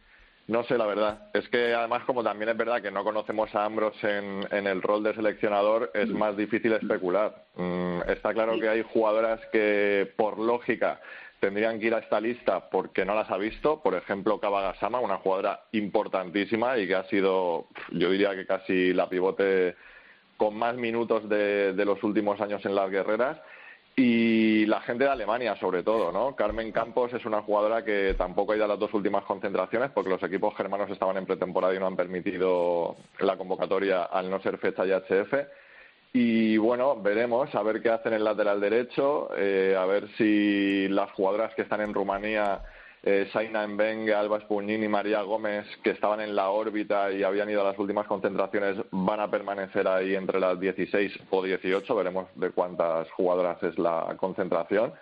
[0.48, 1.28] no sé, la verdad.
[1.34, 4.82] Es que además, como también es verdad que no conocemos a Ambros en, en el
[4.82, 7.44] rol de seleccionador, es más difícil especular.
[7.54, 11.00] Mm, está claro que hay jugadoras que, por lógica,
[11.40, 13.80] tendrían que ir a esta lista porque no las ha visto.
[13.80, 19.08] Por ejemplo, Kabagasama, una jugadora importantísima y que ha sido, yo diría que casi la
[19.08, 19.76] pivote
[20.36, 23.38] con más minutos de, los últimos años en las guerreras.
[23.96, 26.36] Y la gente de Alemania, sobre todo, ¿no?
[26.36, 30.10] Carmen Campos es una jugadora que tampoco ha ido a las dos últimas concentraciones porque
[30.10, 34.58] los equipos germanos estaban en pretemporada y no han permitido la convocatoria al no ser
[34.58, 35.34] fecha IHF
[36.12, 41.10] y bueno, veremos a ver qué hacen el lateral derecho, eh, a ver si las
[41.12, 42.62] jugadoras que están en Rumanía,
[43.02, 47.50] eh, Saina Mbenge, Alba Espuñín y María Gómez, que estaban en la órbita y habían
[47.50, 51.94] ido a las últimas concentraciones, van a permanecer ahí entre las 16 o 18.
[51.94, 54.94] Veremos de cuántas jugadoras es la concentración.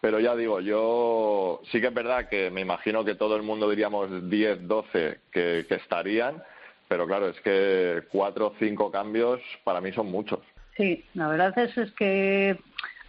[0.00, 3.68] Pero ya digo, yo sí que es verdad que me imagino que todo el mundo
[3.68, 6.42] diríamos 10, 12 que estarían
[6.88, 10.40] pero claro, es que cuatro o cinco cambios para mí son muchos.
[10.76, 12.58] Sí, la verdad es, es que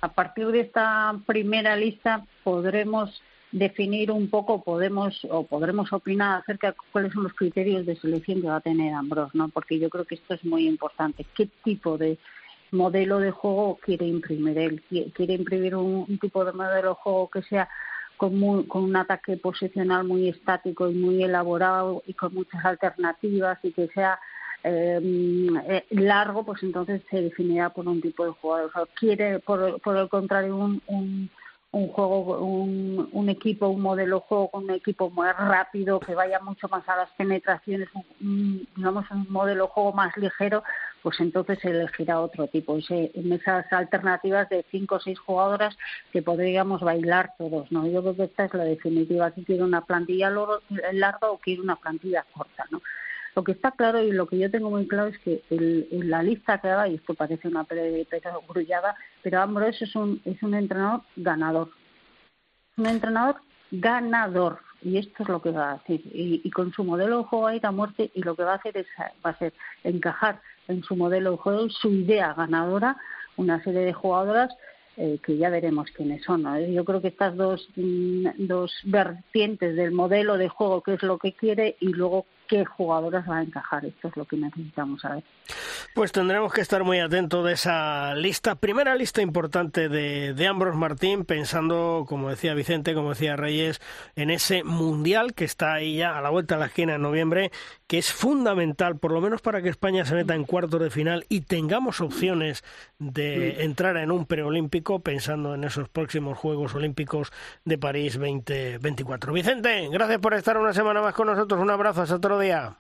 [0.01, 6.71] a partir de esta primera lista podremos definir un poco, podemos o podremos opinar acerca
[6.71, 9.49] de cuáles son los criterios de selección que va a tener Ambros, ¿no?
[9.49, 11.25] Porque yo creo que esto es muy importante.
[11.35, 12.17] ¿Qué tipo de
[12.71, 14.83] modelo de juego quiere imprimir él?
[15.13, 17.69] ¿Quiere imprimir un tipo de modelo de juego que sea
[18.17, 23.71] con, con un ataque posicional muy estático y muy elaborado y con muchas alternativas y
[23.71, 24.19] que sea
[24.63, 24.99] eh,
[25.69, 28.71] eh, largo, pues entonces se definirá por un tipo de jugador.
[28.75, 31.29] O quiere, por, por el contrario, un, un,
[31.71, 36.15] un juego, un, un, equipo, un modelo de juego con un equipo más rápido, que
[36.15, 37.87] vaya mucho más a las penetraciones,
[38.19, 40.63] digamos un modelo de juego más ligero,
[41.07, 42.77] pues entonces se elegirá otro tipo.
[42.89, 45.77] en esas alternativas de cinco o seis jugadoras
[46.11, 47.87] que podríamos bailar todos, ¿no?
[47.87, 49.27] Yo creo que esta es la definitiva.
[49.27, 50.29] Aquí quiere una plantilla
[50.91, 52.81] larga o quiere una plantilla corta, ¿no?
[53.37, 56.21] Lo que está claro y lo que yo tengo muy claro es que en la
[56.23, 57.65] lista que haga, y esto parece una
[58.45, 58.93] grullada,
[59.23, 61.69] pero Ambrose es un, es un entrenador ganador.
[62.75, 63.37] Un entrenador
[63.71, 64.59] ganador.
[64.81, 66.01] Y esto es lo que va a hacer.
[66.03, 68.55] Y, con su modelo de juego a ir a muerte, y lo que va a
[68.55, 68.87] hacer es
[69.25, 69.53] va a ser
[69.85, 72.97] encajar en su modelo de juego, su idea ganadora,
[73.35, 74.55] una serie de jugadoras
[74.97, 76.45] eh, que ya veremos quiénes son.
[76.73, 81.19] Yo creo que estas dos, mm, dos vertientes del modelo de juego, que es lo
[81.19, 83.85] que quiere, y luego qué jugadoras va a encajar.
[83.85, 85.23] Esto es lo que necesitamos saber.
[85.93, 90.75] Pues tendremos que estar muy atentos de esa lista, primera lista importante de, de Ambros
[90.75, 93.81] Martín, pensando, como decía Vicente, como decía Reyes,
[94.15, 97.51] en ese mundial que está ahí ya a la vuelta de la esquina en noviembre,
[97.87, 101.25] que es fundamental, por lo menos para que España se meta en cuartos de final
[101.29, 102.63] y tengamos opciones
[102.99, 107.31] de entrar en un preolímpico, pensando en esos próximos Juegos Olímpicos
[107.65, 109.33] de París 2024.
[109.33, 111.59] Vicente, gracias por estar una semana más con nosotros.
[111.59, 112.77] Un abrazo, hasta otro día.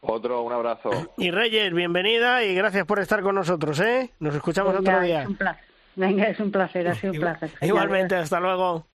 [0.00, 0.90] Otro, un abrazo.
[1.16, 4.10] Y Reyes, bienvenida y gracias por estar con nosotros, ¿eh?
[4.18, 5.22] Nos escuchamos otro día.
[5.22, 5.64] Es un placer.
[5.94, 7.50] Venga, es un placer, ha sido un placer.
[7.60, 8.86] Igualmente, hasta luego.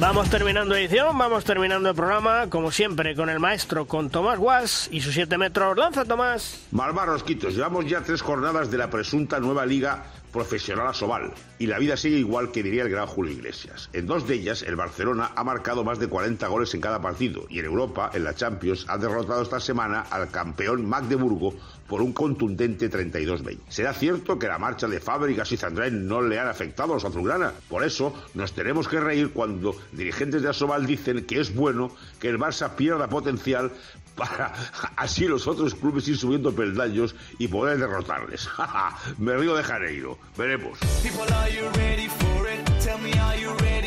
[0.00, 4.88] Vamos terminando edición, vamos terminando el programa, como siempre, con el maestro, con Tomás Guas
[4.90, 5.76] y sus 7 metros.
[5.76, 6.66] ¡Lanza, Tomás!
[6.70, 11.32] Malvar Rosquitos, llevamos ya tres jornadas de la presunta nueva liga profesional a Sobal.
[11.58, 13.90] Y la vida sigue igual que diría el gran Julio Iglesias.
[13.92, 17.46] En dos de ellas, el Barcelona ha marcado más de 40 goles en cada partido.
[17.48, 21.54] Y en Europa, en la Champions, ha derrotado esta semana al campeón Magdeburgo
[21.90, 23.58] por un contundente 32-20.
[23.68, 27.04] ¿Será cierto que la marcha de Fábricas y Zandrén no le han afectado a los
[27.04, 27.52] azulgrana?
[27.68, 31.90] Por eso nos tenemos que reír cuando dirigentes de Asobal dicen que es bueno
[32.20, 33.72] que el Barça pierda potencial
[34.20, 34.52] para
[34.96, 38.48] así los otros clubes ir subiendo peldaños y poder derrotarles.
[39.18, 40.18] Me río de Janeiro.
[40.36, 40.78] Veremos.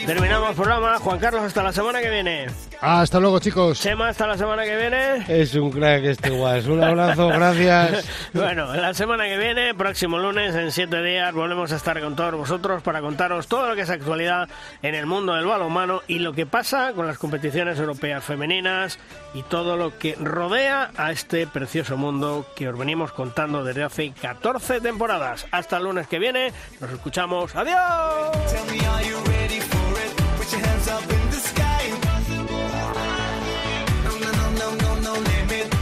[0.05, 0.99] Terminamos el programa.
[0.99, 2.47] Juan Carlos, hasta la semana que viene.
[2.81, 3.79] Hasta luego, chicos.
[3.79, 5.23] Chema, hasta la semana que viene.
[5.29, 6.65] Es un crack este guas.
[6.65, 8.05] Un abrazo, gracias.
[8.33, 12.33] bueno, la semana que viene, próximo lunes, en siete días, volvemos a estar con todos
[12.33, 14.49] vosotros para contaros todo lo que es actualidad
[14.81, 18.99] en el mundo del balonmano y lo que pasa con las competiciones europeas femeninas
[19.33, 24.11] y todo lo que rodea a este precioso mundo que os venimos contando desde hace
[24.11, 25.45] 14 temporadas.
[25.51, 26.51] Hasta el lunes que viene.
[26.81, 27.55] Nos escuchamos.
[27.55, 28.82] ¡Adiós!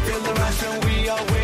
[0.06, 1.41] Feel the rush and we are